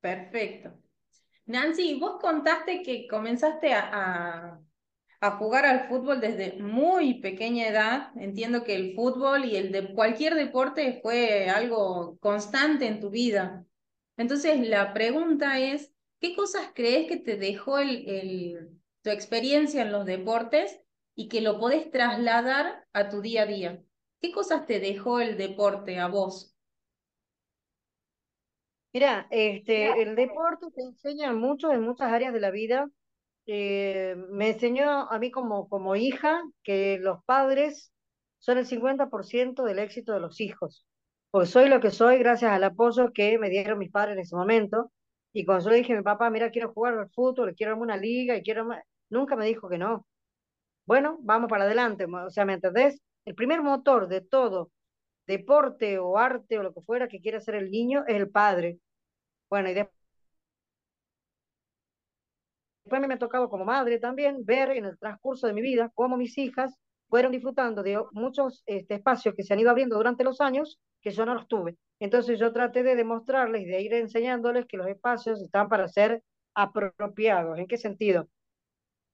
Perfecto. 0.00 0.72
Nancy, 1.46 1.98
vos 1.98 2.20
contaste 2.20 2.82
que 2.82 3.06
comenzaste 3.08 3.72
a, 3.74 4.60
jugar 5.38 5.66
al 5.66 5.88
fútbol 5.88 6.20
desde 6.20 6.54
muy 6.62 7.20
pequeña 7.20 7.68
edad. 7.68 8.12
Entiendo 8.16 8.64
que 8.64 8.74
el 8.74 8.94
fútbol 8.94 9.44
y 9.44 9.56
el 9.56 9.72
de 9.72 9.92
cualquier 9.92 10.34
deporte 10.34 11.00
fue 11.02 11.50
algo 11.50 12.18
constante 12.20 12.86
en 12.86 13.00
tu 13.00 13.10
vida. 13.10 13.66
Entonces, 14.16 14.66
la 14.68 14.94
pregunta 14.94 15.58
es, 15.58 15.92
¿qué 16.20 16.34
cosas 16.34 16.70
crees 16.74 17.08
que 17.08 17.16
te 17.16 17.36
dejó 17.36 17.78
el, 17.78 18.70
tu 19.02 19.10
experiencia 19.10 19.82
en 19.82 19.92
los 19.92 20.06
deportes 20.06 20.80
y 21.14 21.28
que 21.28 21.40
lo 21.40 21.58
podés 21.58 21.90
trasladar 21.90 22.86
a 22.92 23.08
tu 23.08 23.20
día 23.20 23.42
a 23.42 23.46
día? 23.46 23.82
¿Qué 24.20 24.32
cosas 24.32 24.66
te 24.66 24.80
dejó 24.80 25.20
el 25.20 25.36
deporte 25.36 25.98
a 25.98 26.06
vos? 26.06 26.54
Mira, 28.92 29.28
este, 29.30 30.02
el 30.02 30.16
deporte 30.16 30.66
te 30.74 30.82
enseña 30.82 31.32
mucho 31.32 31.72
en 31.72 31.82
muchas 31.82 32.12
áreas 32.12 32.32
de 32.32 32.40
la 32.40 32.50
vida. 32.50 32.88
Eh, 33.46 34.16
me 34.30 34.50
enseñó 34.50 35.10
a 35.10 35.18
mí 35.18 35.30
como, 35.30 35.68
como 35.68 35.96
hija 35.96 36.42
que 36.62 36.98
los 37.00 37.24
padres 37.24 37.92
son 38.38 38.58
el 38.58 38.66
50% 38.66 39.64
del 39.64 39.78
éxito 39.78 40.12
de 40.12 40.20
los 40.20 40.40
hijos. 40.40 40.86
Porque 41.30 41.46
soy 41.46 41.68
lo 41.68 41.80
que 41.80 41.90
soy 41.90 42.18
gracias 42.18 42.50
al 42.52 42.64
apoyo 42.64 43.12
que 43.12 43.38
me 43.38 43.50
dieron 43.50 43.78
mis 43.78 43.90
padres 43.92 44.14
en 44.14 44.22
ese 44.22 44.34
momento. 44.36 44.92
Y 45.32 45.44
cuando 45.44 45.66
yo 45.66 45.70
le 45.70 45.76
dije 45.76 45.92
a 45.92 45.96
mi 45.96 46.02
papá, 46.02 46.28
mira, 46.30 46.50
quiero 46.50 46.72
jugar 46.72 46.98
al 46.98 47.10
fútbol, 47.10 47.54
quiero 47.56 47.72
armar 47.72 47.84
una 47.84 47.96
liga 47.96 48.36
y 48.36 48.42
quiero... 48.42 48.68
Nunca 49.10 49.36
me 49.36 49.46
dijo 49.46 49.68
que 49.68 49.78
no. 49.78 50.06
Bueno, 50.86 51.18
vamos 51.22 51.48
para 51.48 51.64
adelante. 51.64 52.06
O 52.06 52.30
sea, 52.30 52.44
¿me 52.44 52.54
entendés? 52.54 53.00
El 53.24 53.34
primer 53.34 53.62
motor 53.62 54.08
de 54.08 54.20
todo 54.22 54.70
deporte 55.30 55.98
o 55.98 56.18
arte 56.18 56.58
o 56.58 56.62
lo 56.62 56.74
que 56.74 56.82
fuera 56.82 57.08
que 57.08 57.20
quiere 57.20 57.38
hacer 57.38 57.54
el 57.54 57.70
niño 57.70 58.04
es 58.06 58.16
el 58.16 58.30
padre. 58.30 58.78
Bueno, 59.50 59.70
y 59.70 59.74
después 59.74 59.92
me 63.08 63.14
ha 63.14 63.18
tocado 63.18 63.48
como 63.48 63.64
madre 63.64 63.98
también 63.98 64.44
ver 64.44 64.70
en 64.70 64.84
el 64.84 64.98
transcurso 64.98 65.46
de 65.46 65.52
mi 65.52 65.62
vida 65.62 65.90
cómo 65.94 66.16
mis 66.16 66.36
hijas 66.38 66.74
fueron 67.08 67.32
disfrutando 67.32 67.82
de 67.82 68.02
muchos 68.12 68.62
este, 68.66 68.94
espacios 68.96 69.34
que 69.34 69.42
se 69.42 69.52
han 69.52 69.60
ido 69.60 69.70
abriendo 69.70 69.96
durante 69.96 70.24
los 70.24 70.40
años 70.40 70.78
que 71.00 71.10
yo 71.10 71.24
no 71.26 71.34
los 71.34 71.48
tuve. 71.48 71.76
Entonces 72.00 72.38
yo 72.38 72.52
traté 72.52 72.82
de 72.82 72.96
demostrarles 72.96 73.66
de 73.66 73.80
ir 73.80 73.94
enseñándoles 73.94 74.66
que 74.66 74.76
los 74.76 74.86
espacios 74.88 75.40
están 75.42 75.68
para 75.68 75.88
ser 75.88 76.22
apropiados. 76.54 77.58
¿En 77.58 77.66
qué 77.66 77.76
sentido? 77.78 78.28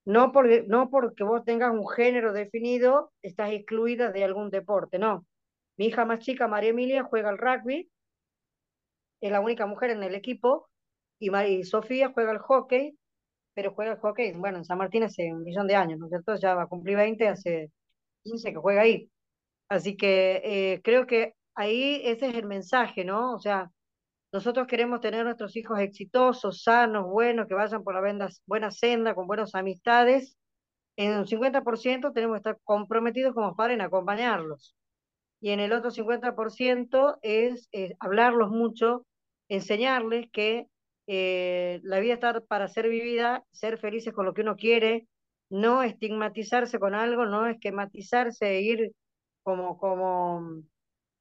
No 0.07 0.33
porque, 0.33 0.65
no 0.69 0.89
porque 0.91 1.25
vos 1.25 1.45
tengas 1.45 1.73
un 1.73 1.89
género 1.89 2.33
definido, 2.33 3.13
estás 3.23 3.51
excluida 3.53 4.13
de 4.13 4.25
algún 4.25 4.51
deporte, 4.51 4.99
no. 4.99 5.27
Mi 5.77 5.87
hija 5.87 6.05
más 6.05 6.21
chica, 6.21 6.49
María 6.49 6.71
Emilia, 6.71 7.05
juega 7.05 7.29
al 7.31 7.39
rugby, 7.39 7.91
es 9.21 9.31
la 9.31 9.41
única 9.41 9.67
mujer 9.67 9.91
en 9.91 10.03
el 10.03 10.15
equipo, 10.15 10.69
y, 11.19 11.65
Sofía 11.65 12.13
juega 12.13 12.33
al 12.33 12.39
hockey, 12.39 12.99
pero 13.55 13.73
juega 13.75 13.93
al 13.93 13.99
hockey, 14.01 14.33
bueno, 14.33 14.59
en 14.59 14.65
San 14.65 14.79
Martín 14.79 15.05
hace 15.05 15.33
un 15.33 15.45
millón 15.45 15.67
de 15.67 15.77
años, 15.77 15.99
¿no 15.99 16.07
es 16.07 16.11
cierto? 16.11 16.37
Ya 16.37 16.55
va 16.55 16.63
a 16.65 16.67
cumplir 16.69 16.97
20, 16.97 17.29
hace 17.29 17.71
15 18.25 18.53
que 18.53 18.59
juega 18.59 18.83
ahí. 18.83 19.11
Así 19.69 19.97
que 19.97 20.43
eh, 20.45 20.83
creo 20.83 21.07
que 21.07 21.35
ahí 21.55 22.03
ese 22.05 22.29
es 22.29 22.37
el 22.37 22.47
mensaje, 22.47 23.05
¿no? 23.05 23.35
O 23.35 23.41
sea, 23.41 23.71
nosotros 24.33 24.67
queremos 24.67 25.01
tener 25.01 25.25
nuestros 25.25 25.57
hijos 25.57 25.81
exitosos, 25.81 26.63
sanos, 26.63 27.07
buenos, 27.07 27.49
que 27.49 27.55
vayan 27.55 27.85
por 27.85 27.95
la 27.95 28.31
buena 28.47 28.71
senda, 28.71 29.15
con 29.15 29.27
buenas 29.27 29.55
amistades, 29.55 30.37
en 30.97 31.19
un 31.19 31.27
50% 31.27 32.13
tenemos 32.13 32.35
que 32.37 32.39
estar 32.39 32.59
comprometidos 32.65 33.35
como 33.35 33.55
padres 33.55 33.77
en 33.77 33.83
acompañarlos. 33.83 34.75
Y 35.47 35.53
en 35.53 35.61
el 35.61 35.73
otro 35.73 35.93
50% 35.93 37.19
es, 37.23 37.69
es 37.71 37.93
hablarlos 38.01 38.51
mucho, 38.51 39.07
enseñarles 39.49 40.29
que 40.33 40.67
eh, 41.07 41.79
la 41.85 42.01
vida 42.01 42.15
está 42.15 42.41
para 42.41 42.67
ser 42.67 42.89
vivida, 42.89 43.45
ser 43.53 43.79
felices 43.79 44.13
con 44.13 44.27
lo 44.27 44.35
que 44.35 44.41
uno 44.41 44.57
quiere, 44.57 45.07
no 45.49 45.85
estigmatizarse 45.85 46.81
con 46.81 46.97
algo, 46.97 47.27
no 47.27 47.47
esquematizarse, 47.47 48.57
e 48.57 48.63
ir 48.63 48.93
como, 49.45 49.79
como, 49.79 50.65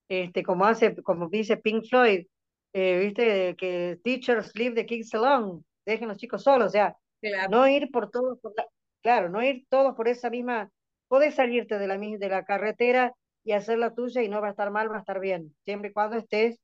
este, 0.09 0.41
como 0.41 0.65
hace, 0.65 0.95
como 1.03 1.29
dice 1.29 1.57
Pink 1.57 1.85
Floyd, 1.87 2.25
eh, 2.73 2.97
viste, 2.97 3.55
que 3.55 3.99
teachers 4.03 4.55
leave 4.55 4.73
the 4.73 4.87
kids 4.87 5.13
alone, 5.13 5.61
dejen 5.85 6.07
los 6.07 6.17
chicos 6.17 6.41
solos, 6.41 6.69
o 6.69 6.71
sea, 6.71 6.95
no 7.51 7.67
ir 7.67 7.91
por 7.91 8.09
todos, 8.09 8.39
por 8.39 8.55
claro, 9.03 9.29
no 9.29 9.43
ir 9.43 9.67
todos 9.69 9.93
por 9.95 10.07
esa 10.07 10.31
misma, 10.31 10.71
podés 11.07 11.35
salirte 11.35 11.77
de 11.77 11.87
la, 11.87 11.99
de 11.99 12.27
la 12.27 12.43
carretera 12.43 13.13
y 13.45 13.53
hacer 13.53 13.77
la 13.77 13.93
tuya 13.93 14.23
y 14.23 14.29
no 14.29 14.41
va 14.41 14.47
a 14.47 14.51
estar 14.51 14.71
mal, 14.71 14.91
va 14.91 14.97
a 14.97 14.99
estar 14.99 15.21
bien, 15.21 15.55
siempre 15.63 15.91
y 15.91 15.93
cuando 15.93 16.17
estés 16.17 16.59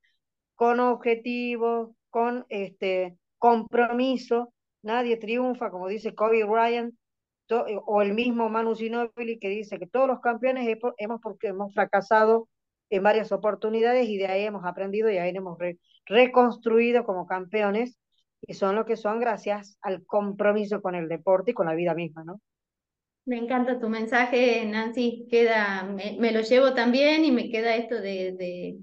con 0.56 0.80
objetivos, 0.82 1.92
con 2.10 2.46
este 2.50 3.18
compromiso, 3.38 4.54
nadie 4.82 5.18
triunfa, 5.18 5.72
como 5.72 5.88
dice 5.88 6.14
Kobe 6.16 6.44
Bryant, 6.44 6.94
eh, 7.50 7.78
o 7.86 8.02
el 8.02 8.14
mismo 8.14 8.50
Manu 8.50 8.76
Ginóbili 8.76 9.38
que 9.40 9.50
dice 9.50 9.78
que 9.80 9.88
todos 9.88 10.08
los 10.08 10.22
campeones 10.22 10.78
hemos, 10.98 11.22
porque 11.22 11.48
hemos 11.50 11.74
fracasado 11.74 12.48
en 12.90 13.04
varias 13.04 13.32
oportunidades 13.32 14.08
y 14.08 14.18
de 14.18 14.28
ahí 14.28 14.44
hemos 14.44 14.66
aprendido 14.66 15.10
y 15.12 15.18
ahí 15.18 15.36
hemos 15.36 15.58
reconstruido 16.06 17.04
como 17.06 17.28
campeones 17.28 17.98
y 18.42 18.54
son 18.56 18.76
lo 18.76 18.86
que 18.86 18.98
son 18.98 19.20
gracias 19.20 19.78
al 19.82 20.06
compromiso 20.06 20.82
con 20.82 20.96
el 20.96 21.08
deporte 21.08 21.52
y 21.52 21.54
con 21.54 21.68
la 21.68 21.76
vida 21.76 21.94
misma, 21.94 22.24
¿no? 22.24 22.42
Me 23.26 23.38
encanta 23.38 23.80
tu 23.80 23.88
mensaje, 23.88 24.66
Nancy. 24.66 25.28
Queda, 25.30 25.84
me, 25.84 26.32
lo 26.32 26.42
llevo 26.42 26.74
también 26.74 27.24
y 27.24 27.32
me 27.32 27.50
queda 27.50 27.76
esto 27.76 27.96
de, 27.96 28.78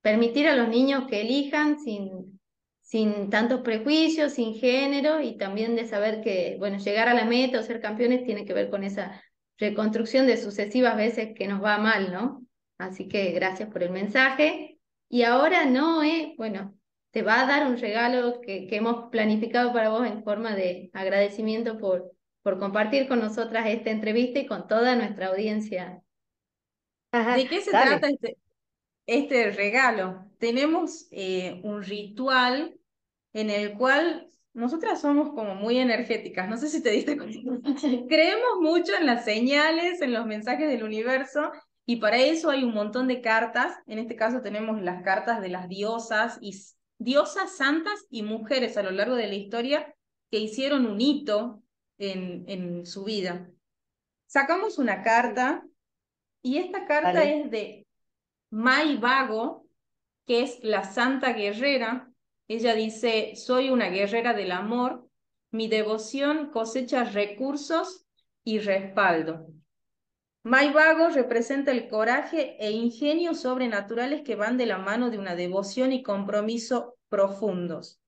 permitir 0.00 0.48
a 0.48 0.56
los 0.56 0.68
niños 0.68 1.04
que 1.08 1.20
elijan 1.20 1.78
sin, 1.78 2.40
sin 2.80 3.30
tantos 3.30 3.60
prejuicios, 3.60 4.32
sin 4.32 4.54
género 4.54 5.20
y 5.20 5.36
también 5.36 5.76
de 5.76 5.86
saber 5.86 6.22
que, 6.22 6.56
bueno, 6.58 6.78
llegar 6.78 7.08
a 7.08 7.14
la 7.14 7.24
meta 7.24 7.60
o 7.60 7.62
ser 7.62 7.80
campeones 7.80 8.24
tiene 8.24 8.44
que 8.46 8.54
ver 8.54 8.70
con 8.70 8.82
esa 8.82 9.22
reconstrucción 9.58 10.26
de 10.26 10.38
sucesivas 10.38 10.96
veces 10.96 11.34
que 11.36 11.46
nos 11.46 11.62
va 11.62 11.78
mal, 11.78 12.12
¿no? 12.12 12.44
Así 12.78 13.08
que 13.08 13.32
gracias 13.32 13.68
por 13.70 13.82
el 13.82 13.90
mensaje. 13.90 14.78
Y 15.08 15.22
ahora 15.24 15.66
Noé, 15.66 16.34
bueno, 16.38 16.74
te 17.10 17.22
va 17.22 17.42
a 17.42 17.46
dar 17.46 17.66
un 17.66 17.76
regalo 17.76 18.40
que, 18.40 18.66
que 18.66 18.76
hemos 18.76 19.10
planificado 19.10 19.72
para 19.72 19.90
vos 19.90 20.06
en 20.06 20.24
forma 20.24 20.56
de 20.56 20.90
agradecimiento 20.94 21.78
por, 21.78 22.10
por 22.42 22.58
compartir 22.58 23.08
con 23.08 23.20
nosotras 23.20 23.66
esta 23.68 23.90
entrevista 23.90 24.40
y 24.40 24.46
con 24.46 24.66
toda 24.66 24.96
nuestra 24.96 25.28
audiencia. 25.28 26.02
¿De 27.12 27.46
qué 27.46 27.60
se 27.60 27.70
trata 27.70 28.08
este, 28.08 28.38
este 29.06 29.50
regalo? 29.50 30.26
Tenemos 30.38 31.08
eh, 31.10 31.60
un 31.62 31.82
ritual 31.82 32.74
en 33.32 33.50
el 33.50 33.74
cual 33.74 34.30
nosotras 34.54 35.00
somos 35.00 35.30
como 35.30 35.54
muy 35.54 35.78
energéticas, 35.78 36.48
no 36.48 36.56
sé 36.56 36.68
si 36.68 36.82
te 36.82 36.90
diste 36.90 37.16
cuenta. 37.16 37.40
Creemos 38.08 38.60
mucho 38.60 38.92
en 38.98 39.06
las 39.06 39.24
señales, 39.24 40.00
en 40.02 40.12
los 40.12 40.26
mensajes 40.26 40.68
del 40.68 40.84
universo, 40.84 41.52
y 41.86 41.96
para 41.96 42.18
eso 42.18 42.50
hay 42.50 42.64
un 42.64 42.74
montón 42.74 43.08
de 43.08 43.20
cartas. 43.20 43.74
En 43.86 43.98
este 43.98 44.16
caso 44.16 44.40
tenemos 44.40 44.80
las 44.80 45.02
cartas 45.02 45.40
de 45.40 45.48
las 45.48 45.68
diosas 45.68 46.38
y 46.40 46.54
diosas 46.98 47.56
santas 47.56 48.06
y 48.10 48.22
mujeres 48.22 48.76
a 48.76 48.82
lo 48.82 48.90
largo 48.90 49.16
de 49.16 49.26
la 49.26 49.34
historia 49.34 49.94
que 50.30 50.38
hicieron 50.38 50.86
un 50.86 51.00
hito 51.00 51.61
en, 52.02 52.44
en 52.48 52.86
su 52.86 53.04
vida. 53.04 53.48
Sacamos 54.26 54.78
una 54.78 55.02
carta 55.02 55.64
y 56.42 56.58
esta 56.58 56.86
carta 56.86 57.22
es 57.22 57.50
de 57.50 57.86
Mai 58.50 58.96
Vago, 58.96 59.66
que 60.26 60.42
es 60.42 60.58
la 60.62 60.84
santa 60.84 61.32
guerrera. 61.32 62.10
Ella 62.48 62.74
dice, 62.74 63.34
soy 63.36 63.70
una 63.70 63.88
guerrera 63.88 64.34
del 64.34 64.52
amor, 64.52 65.08
mi 65.50 65.68
devoción 65.68 66.50
cosecha 66.50 67.04
recursos 67.04 68.06
y 68.44 68.58
respaldo. 68.58 69.46
Mai 70.42 70.72
Vago 70.72 71.08
representa 71.08 71.70
el 71.70 71.88
coraje 71.88 72.56
e 72.58 72.72
ingenio 72.72 73.34
sobrenaturales 73.34 74.22
que 74.22 74.34
van 74.34 74.56
de 74.56 74.66
la 74.66 74.78
mano 74.78 75.08
de 75.10 75.18
una 75.18 75.36
devoción 75.36 75.92
y 75.92 76.02
compromiso 76.02 76.96
profundos. 77.08 78.01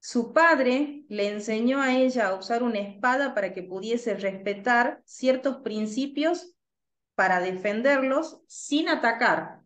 Su 0.00 0.32
padre 0.32 1.04
le 1.08 1.28
enseñó 1.28 1.80
a 1.80 1.96
ella 1.96 2.28
a 2.28 2.34
usar 2.34 2.62
una 2.62 2.78
espada 2.78 3.34
para 3.34 3.52
que 3.52 3.62
pudiese 3.62 4.14
respetar 4.14 5.02
ciertos 5.04 5.58
principios 5.58 6.54
para 7.14 7.40
defenderlos 7.40 8.40
sin 8.46 8.88
atacar. 8.88 9.62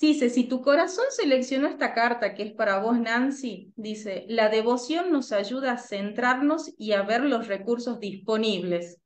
Dice, 0.00 0.30
si 0.30 0.44
tu 0.44 0.62
corazón 0.62 1.06
seleccionó 1.10 1.66
esta 1.66 1.92
carta 1.92 2.34
que 2.34 2.44
es 2.44 2.52
para 2.52 2.78
vos, 2.78 3.00
Nancy, 3.00 3.72
dice, 3.74 4.26
la 4.28 4.48
devoción 4.48 5.10
nos 5.10 5.32
ayuda 5.32 5.72
a 5.72 5.78
centrarnos 5.78 6.72
y 6.78 6.92
a 6.92 7.02
ver 7.02 7.24
los 7.24 7.48
recursos 7.48 7.98
disponibles. 7.98 9.00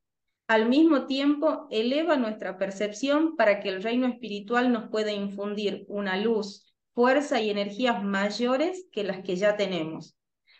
Al 0.47 0.69
mismo 0.69 1.07
tiempo, 1.07 1.67
eleva 1.71 2.15
nuestra 2.15 2.59
percepción 2.59 3.35
para 3.35 3.59
que 3.59 3.69
el 3.69 3.81
reino 3.81 4.05
espiritual 4.07 4.71
nos 4.71 4.89
pueda 4.89 5.11
infundir 5.11 5.85
una 5.87 6.17
luz, 6.17 6.72
fuerza 6.93 7.41
y 7.41 7.49
energías 7.49 8.03
mayores 8.03 8.85
que 8.91 9.03
las 9.03 9.23
que 9.23 9.35
ya 9.35 9.57
tenemos. 9.57 10.15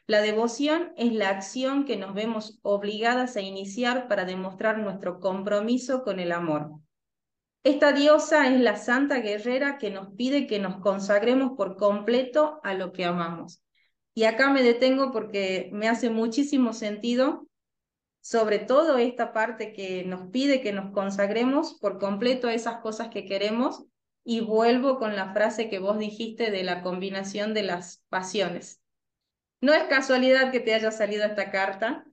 La 0.05 0.21
devoción 0.21 0.91
es 0.97 1.13
la 1.13 1.29
acción 1.29 1.85
que 1.85 1.95
nos 1.95 2.13
vemos 2.13 2.59
obligadas 2.61 3.37
a 3.37 3.41
iniciar 3.41 4.07
para 4.09 4.25
demostrar 4.25 4.77
nuestro 4.77 5.19
compromiso 5.19 6.03
con 6.03 6.19
el 6.19 6.33
amor. 6.33 6.71
Esta 7.63 7.93
diosa 7.93 8.49
es 8.53 8.59
la 8.59 8.75
santa 8.75 9.19
guerrera 9.19 9.77
que 9.77 9.89
nos 9.89 10.13
pide 10.15 10.47
que 10.47 10.59
nos 10.59 10.81
consagremos 10.81 11.53
por 11.55 11.77
completo 11.77 12.59
a 12.63 12.73
lo 12.73 12.91
que 12.91 13.05
amamos. 13.05 13.63
Y 14.13 14.25
acá 14.25 14.49
me 14.49 14.61
detengo 14.61 15.13
porque 15.13 15.69
me 15.71 15.87
hace 15.87 16.09
muchísimo 16.09 16.73
sentido, 16.73 17.47
sobre 18.19 18.59
todo 18.59 18.97
esta 18.97 19.31
parte 19.31 19.71
que 19.71 20.03
nos 20.03 20.29
pide 20.31 20.59
que 20.59 20.73
nos 20.73 20.91
consagremos 20.91 21.75
por 21.79 21.97
completo 21.97 22.49
a 22.49 22.53
esas 22.53 22.81
cosas 22.81 23.07
que 23.07 23.25
queremos 23.25 23.85
y 24.23 24.41
vuelvo 24.41 24.97
con 24.97 25.15
la 25.15 25.33
frase 25.33 25.69
que 25.69 25.79
vos 25.79 25.99
dijiste 25.99 26.51
de 26.51 26.63
la 26.63 26.81
combinación 26.81 27.53
de 27.53 27.63
las 27.63 28.03
pasiones. 28.09 28.81
No 29.61 29.73
es 29.73 29.83
casualidad 29.83 30.51
que 30.51 30.59
te 30.59 30.73
haya 30.73 30.91
salido 30.91 31.25
esta 31.25 31.51
carta. 31.51 32.05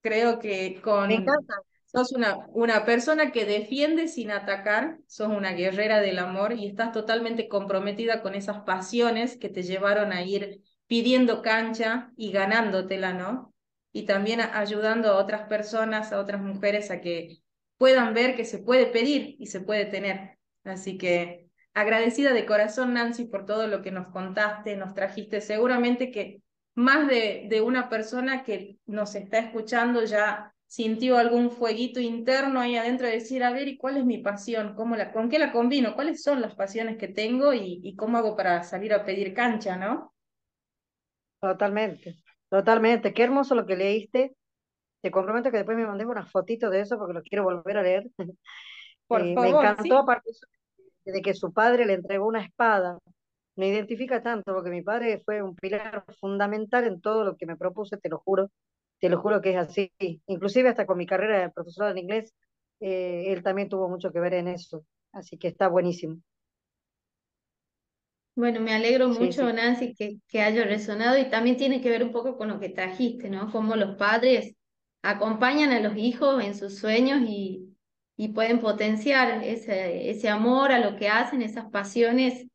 Creo 0.00 0.38
que 0.38 0.80
con... 0.82 1.08
Me 1.08 1.14
encanta. 1.14 1.54
Sos 1.86 2.12
una, 2.12 2.46
una 2.52 2.84
persona 2.84 3.32
que 3.32 3.46
defiende 3.46 4.08
sin 4.08 4.30
atacar, 4.30 4.98
sos 5.06 5.28
una 5.28 5.52
guerrera 5.52 6.00
del 6.00 6.18
amor 6.18 6.52
y 6.52 6.66
estás 6.66 6.92
totalmente 6.92 7.48
comprometida 7.48 8.20
con 8.20 8.34
esas 8.34 8.60
pasiones 8.64 9.38
que 9.38 9.48
te 9.48 9.62
llevaron 9.62 10.12
a 10.12 10.22
ir 10.22 10.60
pidiendo 10.86 11.40
cancha 11.40 12.12
y 12.14 12.30
ganándotela, 12.30 13.14
¿no? 13.14 13.54
Y 13.90 14.02
también 14.02 14.42
ayudando 14.42 15.08
a 15.08 15.16
otras 15.16 15.48
personas, 15.48 16.12
a 16.12 16.20
otras 16.20 16.42
mujeres 16.42 16.90
a 16.90 17.00
que 17.00 17.38
puedan 17.78 18.12
ver 18.12 18.36
que 18.36 18.44
se 18.44 18.58
puede 18.58 18.84
pedir 18.84 19.36
y 19.38 19.46
se 19.46 19.60
puede 19.60 19.86
tener. 19.86 20.38
Así 20.64 20.98
que 20.98 21.47
agradecida 21.80 22.32
de 22.32 22.46
corazón, 22.46 22.94
Nancy, 22.94 23.26
por 23.26 23.46
todo 23.46 23.66
lo 23.66 23.82
que 23.82 23.90
nos 23.90 24.08
contaste, 24.08 24.76
nos 24.76 24.94
trajiste. 24.94 25.40
Seguramente 25.40 26.10
que 26.10 26.42
más 26.74 27.08
de, 27.08 27.46
de 27.48 27.60
una 27.60 27.88
persona 27.88 28.42
que 28.42 28.78
nos 28.86 29.14
está 29.14 29.38
escuchando 29.38 30.04
ya 30.04 30.54
sintió 30.66 31.16
algún 31.16 31.50
fueguito 31.50 31.98
interno 31.98 32.60
ahí 32.60 32.76
adentro 32.76 33.06
de 33.06 33.14
decir, 33.14 33.42
a 33.42 33.50
ver, 33.50 33.68
¿y 33.68 33.78
cuál 33.78 33.96
es 33.96 34.04
mi 34.04 34.18
pasión? 34.18 34.74
¿Cómo 34.74 34.96
la, 34.96 35.12
¿Con 35.12 35.28
qué 35.30 35.38
la 35.38 35.50
combino? 35.50 35.94
¿Cuáles 35.94 36.22
son 36.22 36.40
las 36.42 36.54
pasiones 36.54 36.98
que 36.98 37.08
tengo 37.08 37.54
y, 37.54 37.80
y 37.82 37.96
cómo 37.96 38.18
hago 38.18 38.36
para 38.36 38.62
salir 38.62 38.92
a 38.92 39.04
pedir 39.04 39.32
cancha, 39.34 39.76
no? 39.76 40.12
Totalmente, 41.40 42.16
totalmente. 42.50 43.14
Qué 43.14 43.22
hermoso 43.22 43.54
lo 43.54 43.64
que 43.64 43.76
leíste. 43.76 44.34
Te 45.00 45.10
comprometo 45.10 45.50
que 45.50 45.58
después 45.58 45.76
me 45.76 45.86
mandes 45.86 46.06
unas 46.06 46.30
fotitos 46.30 46.70
de 46.70 46.80
eso 46.80 46.98
porque 46.98 47.14
lo 47.14 47.22
quiero 47.22 47.44
volver 47.44 47.78
a 47.78 47.82
leer. 47.82 48.06
Por 49.06 49.20
eh, 49.24 49.34
favor, 49.34 49.52
me 49.52 49.58
encantó, 49.58 49.82
sí. 49.84 49.90
aparte 49.92 50.30
de 51.12 51.22
que 51.22 51.34
su 51.34 51.52
padre 51.52 51.86
le 51.86 51.94
entregó 51.94 52.26
una 52.26 52.42
espada, 52.44 52.98
me 53.56 53.68
identifica 53.68 54.22
tanto 54.22 54.54
porque 54.54 54.70
mi 54.70 54.82
padre 54.82 55.20
fue 55.24 55.42
un 55.42 55.56
pilar 55.56 56.04
fundamental 56.20 56.84
en 56.86 57.00
todo 57.00 57.24
lo 57.24 57.36
que 57.36 57.46
me 57.46 57.56
propuse, 57.56 57.96
te 57.98 58.08
lo 58.08 58.18
juro, 58.20 58.50
te 59.00 59.08
lo 59.10 59.20
juro 59.20 59.40
que 59.42 59.50
es 59.52 59.56
así. 59.58 59.92
Inclusive 60.26 60.68
hasta 60.70 60.86
con 60.86 60.98
mi 60.98 61.06
carrera 61.06 61.40
de 61.40 61.50
profesor 61.50 61.90
en 61.90 61.98
inglés, 61.98 62.34
eh, 62.80 63.32
él 63.32 63.42
también 63.42 63.68
tuvo 63.68 63.88
mucho 63.88 64.12
que 64.12 64.20
ver 64.20 64.34
en 64.34 64.48
eso, 64.48 64.84
así 65.12 65.38
que 65.38 65.48
está 65.48 65.68
buenísimo. 65.68 66.18
Bueno, 68.34 68.60
me 68.60 68.72
alegro 68.72 69.08
Sí, 69.10 69.32
mucho, 69.32 69.52
sí. 69.52 69.52
Nancy, 69.52 69.94
que, 69.94 70.18
que 70.28 70.40
haya 70.42 70.64
resonado 70.64 71.18
y 71.18 71.28
también 71.28 71.56
tiene 71.56 71.80
que 71.80 71.90
ver 71.90 72.04
un 72.04 72.12
poco 72.12 72.36
con 72.38 72.48
lo 72.48 72.60
que 72.60 72.68
trajiste, 72.68 73.28
¿no? 73.30 73.50
Cómo 73.50 73.74
los 73.74 73.96
padres 73.96 74.54
acompañan 75.02 75.72
a 75.72 75.80
los 75.80 75.96
hijos 75.96 76.42
en 76.44 76.54
sus 76.54 76.78
sueños 76.78 77.20
y, 77.26 77.67
y 78.18 78.30
pueden 78.30 78.60
potenciar 78.60 79.44
ese, 79.44 80.10
ese 80.10 80.28
amor 80.28 80.72
a 80.72 80.80
lo 80.80 80.96
que 80.96 81.08
hacen, 81.08 81.40
esas 81.40 81.70
pasiones 81.70 82.48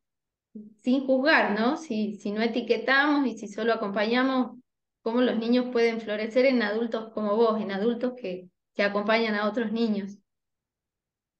sin 0.83 1.05
juzgar, 1.07 1.57
¿no? 1.59 1.77
Si, 1.77 2.15
si 2.17 2.31
no 2.31 2.41
etiquetamos 2.41 3.25
y 3.27 3.37
si 3.37 3.47
solo 3.47 3.73
acompañamos, 3.73 4.57
cómo 5.01 5.21
los 5.21 5.37
niños 5.37 5.67
pueden 5.71 6.01
florecer 6.01 6.45
en 6.45 6.61
adultos 6.63 7.11
como 7.13 7.35
vos, 7.37 7.61
en 7.61 7.71
adultos 7.71 8.13
que, 8.15 8.49
que 8.75 8.83
acompañan 8.83 9.35
a 9.35 9.47
otros 9.47 9.71
niños. 9.71 10.17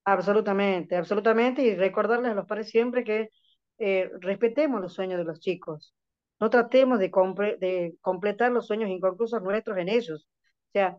Absolutamente, 0.05 0.95
absolutamente. 0.97 1.63
Y 1.63 1.75
recordarles 1.75 2.31
a 2.31 2.35
los 2.35 2.45
padres 2.45 2.69
siempre 2.69 3.03
que 3.03 3.29
eh, 3.77 4.09
respetemos 4.19 4.81
los 4.81 4.93
sueños 4.93 5.17
de 5.19 5.25
los 5.25 5.39
chicos. 5.39 5.95
No 6.39 6.49
tratemos 6.49 6.99
de, 6.99 7.09
de 7.59 7.95
completar 8.01 8.51
los 8.51 8.67
sueños 8.67 8.89
inconclusos 8.89 9.41
nuestros 9.41 9.77
en 9.77 9.89
ellos. 9.89 10.27
O 10.69 10.71
sea, 10.73 10.97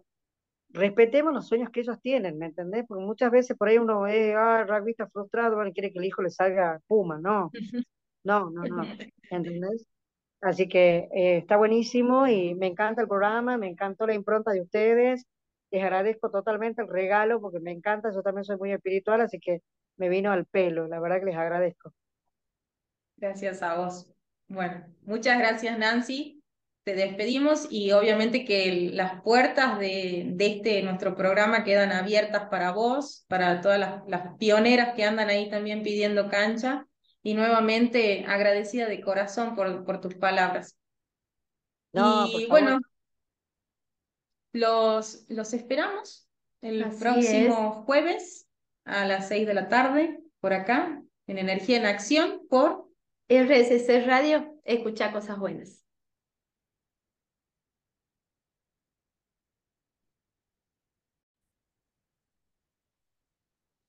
respetemos 0.75 1.33
los 1.33 1.47
sueños 1.47 1.71
que 1.71 1.81
ellos 1.81 2.01
tienen, 2.03 2.37
¿me 2.37 2.47
entendés? 2.47 2.85
Porque 2.87 3.05
muchas 3.05 3.31
veces 3.31 3.57
por 3.57 3.69
ahí 3.69 3.79
uno 3.79 4.03
ve, 4.03 4.35
ah, 4.35 4.65
rugby 4.65 4.91
está 4.91 5.09
frustrado, 5.09 5.55
bueno, 5.55 5.73
quiere 5.73 5.93
que 5.93 6.01
el 6.01 6.05
hijo 6.05 6.21
le 6.21 6.31
salga 6.31 6.81
puma, 6.89 7.19
no, 7.21 7.51
no, 8.25 8.51
no, 8.51 8.65
no, 8.65 8.85
¿entendés? 9.31 9.87
Así 10.41 10.69
que 10.69 11.09
eh, 11.15 11.39
está 11.39 11.57
buenísimo 11.57 12.27
y 12.27 12.55
me 12.57 12.67
encanta 12.67 13.03
el 13.03 13.09
programa, 13.09 13.57
me 13.57 13.69
encantó 13.69 14.07
la 14.07 14.15
impronta 14.15 14.51
de 14.51 14.63
ustedes, 14.63 15.25
les 15.71 15.83
agradezco 15.83 16.31
totalmente 16.31 16.83
el 16.83 16.89
regalo 16.89 17.41
porque 17.41 17.61
me 17.61 17.71
encanta, 17.71 18.13
yo 18.13 18.23
también 18.23 18.45
soy 18.45 18.57
muy 18.57 18.73
espiritual, 18.73 19.21
así 19.21 19.39
que 19.39 19.63
me 19.97 20.09
vino 20.09 20.33
al 20.33 20.45
pelo, 20.45 20.89
la 20.89 20.99
verdad 20.99 21.21
que 21.21 21.27
les 21.27 21.37
agradezco. 21.37 21.93
Gracias 23.17 23.63
a 23.63 23.77
vos. 23.77 24.11
Bueno, 24.49 24.85
muchas 25.03 25.39
gracias 25.39 25.79
Nancy 25.79 26.44
te 26.85 26.95
despedimos 26.95 27.67
y 27.71 27.93
obviamente 27.93 28.45
que 28.45 28.91
las 28.93 29.23
puertas 29.23 29.79
de, 29.79 30.37
este 30.39 30.83
nuestro 30.83 31.17
programa 31.17 31.65
quedan 31.65 31.93
abiertas 31.93 32.49
para 32.51 32.73
vos, 32.73 33.25
para 33.27 33.63
todas 33.63 34.03
las, 34.07 34.37
pioneras 34.39 34.95
que 34.95 35.05
andan 35.05 35.31
ahí 35.31 35.49
también 35.49 35.83
pidiendo 35.83 36.29
cancha 36.29 36.87
y 37.23 37.33
nuevamente 37.33 38.27
agradecida 38.29 38.87
de 38.87 39.01
corazón 39.01 39.55
por, 39.55 39.85
por 39.85 40.03
tus 40.03 40.15
palabras. 40.15 40.77
y 41.93 42.47
bueno, 42.51 42.81
los, 44.53 45.25
los 45.29 45.55
esperamos 45.55 46.29
el 46.61 46.85
próximo 46.99 47.83
jueves 47.87 48.47
a 48.85 49.07
las 49.07 49.29
seis 49.29 49.47
de 49.47 49.55
la 49.55 49.69
tarde 49.69 50.21
por 50.41 50.53
acá 50.53 51.03
en 51.27 51.39
Energía 51.39 51.79
en 51.79 51.87
Acción 51.87 52.47
por 52.51 52.89
RSC 53.29 54.07
Radio. 54.07 54.61
Escucha 54.65 55.13
cosas 55.13 55.39
buenas. 55.39 55.84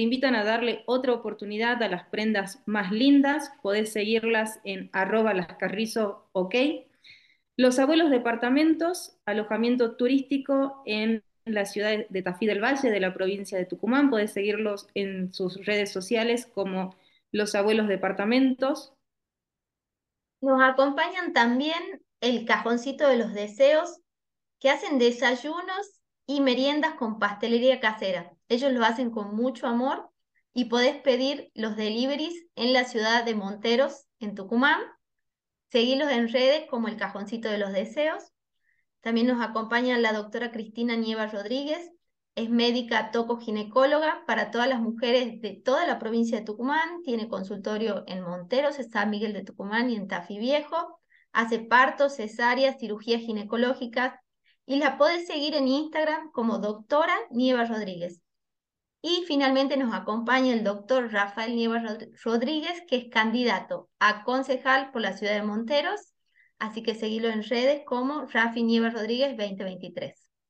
te 0.00 0.04
invitan 0.04 0.34
a 0.34 0.44
darle 0.44 0.82
otra 0.86 1.12
oportunidad 1.12 1.82
a 1.82 1.88
las 1.90 2.04
prendas 2.08 2.62
más 2.64 2.90
lindas. 2.90 3.52
Podés 3.60 3.92
seguirlas 3.92 4.58
en 4.64 4.88
arroba 4.94 5.34
lascarrizo, 5.34 6.26
ok. 6.32 6.54
Los 7.58 7.78
abuelos 7.78 8.08
departamentos, 8.08 9.18
alojamiento 9.26 9.96
turístico 9.96 10.82
en 10.86 11.22
la 11.44 11.66
ciudad 11.66 12.06
de 12.08 12.22
Tafí 12.22 12.46
del 12.46 12.64
Valle, 12.64 12.90
de 12.90 12.98
la 12.98 13.12
provincia 13.12 13.58
de 13.58 13.66
Tucumán. 13.66 14.08
Podés 14.08 14.32
seguirlos 14.32 14.88
en 14.94 15.34
sus 15.34 15.66
redes 15.66 15.92
sociales 15.92 16.46
como 16.46 16.96
Los 17.30 17.54
Abuelos 17.54 17.86
Departamentos. 17.86 18.94
Nos 20.40 20.62
acompañan 20.62 21.34
también 21.34 22.02
el 22.22 22.46
cajoncito 22.46 23.06
de 23.06 23.18
los 23.18 23.34
deseos, 23.34 24.00
que 24.60 24.70
hacen 24.70 24.98
desayunos 24.98 26.00
y 26.26 26.40
meriendas 26.40 26.94
con 26.94 27.18
pastelería 27.18 27.80
casera. 27.80 28.34
Ellos 28.50 28.72
lo 28.72 28.84
hacen 28.84 29.10
con 29.12 29.36
mucho 29.36 29.68
amor 29.68 30.10
y 30.52 30.64
podés 30.64 31.00
pedir 31.00 31.52
los 31.54 31.76
deliveries 31.76 32.34
en 32.56 32.72
la 32.72 32.84
ciudad 32.84 33.24
de 33.24 33.36
Monteros, 33.36 34.06
en 34.18 34.34
Tucumán. 34.34 34.80
Seguilos 35.70 36.10
en 36.10 36.28
redes 36.28 36.66
como 36.68 36.88
el 36.88 36.96
Cajoncito 36.96 37.48
de 37.48 37.58
los 37.58 37.72
Deseos. 37.72 38.32
También 39.02 39.28
nos 39.28 39.40
acompaña 39.40 39.96
la 39.98 40.12
doctora 40.12 40.50
Cristina 40.50 40.96
Nieva 40.96 41.28
Rodríguez, 41.28 41.92
es 42.34 42.50
médica 42.50 43.12
toco-ginecóloga 43.12 44.24
para 44.26 44.50
todas 44.50 44.68
las 44.68 44.80
mujeres 44.80 45.40
de 45.40 45.54
toda 45.54 45.86
la 45.86 46.00
provincia 46.00 46.40
de 46.40 46.44
Tucumán, 46.44 47.02
tiene 47.04 47.28
consultorio 47.28 48.02
en 48.08 48.22
Monteros, 48.22 48.78
San 48.90 49.10
Miguel 49.10 49.32
de 49.32 49.44
Tucumán 49.44 49.90
y 49.90 49.94
en 49.94 50.08
Tafí 50.08 50.40
Viejo, 50.40 51.00
hace 51.32 51.60
partos, 51.60 52.16
cesáreas, 52.16 52.80
cirugías 52.80 53.20
ginecológicas 53.20 54.14
y 54.66 54.76
la 54.80 54.98
podés 54.98 55.28
seguir 55.28 55.54
en 55.54 55.68
Instagram 55.68 56.32
como 56.32 56.58
doctora 56.58 57.14
Nieva 57.30 57.64
Rodríguez. 57.64 58.20
Y 59.02 59.24
finalmente 59.26 59.76
nos 59.76 59.94
acompaña 59.94 60.52
el 60.52 60.64
doctor 60.64 61.10
Rafael 61.12 61.54
Nieva 61.54 61.82
Rodríguez, 62.22 62.82
que 62.88 62.96
es 62.96 63.08
candidato 63.10 63.88
a 63.98 64.24
concejal 64.24 64.90
por 64.90 65.00
la 65.02 65.16
ciudad 65.16 65.34
de 65.34 65.42
Monteros. 65.42 66.12
Así 66.58 66.82
que 66.82 66.94
seguilo 66.94 67.28
en 67.28 67.42
redes 67.42 67.82
como 67.86 68.26
Rafi 68.26 68.62
Nieva 68.62 68.90
Rodríguez 68.90 69.36
2023. 69.36 70.29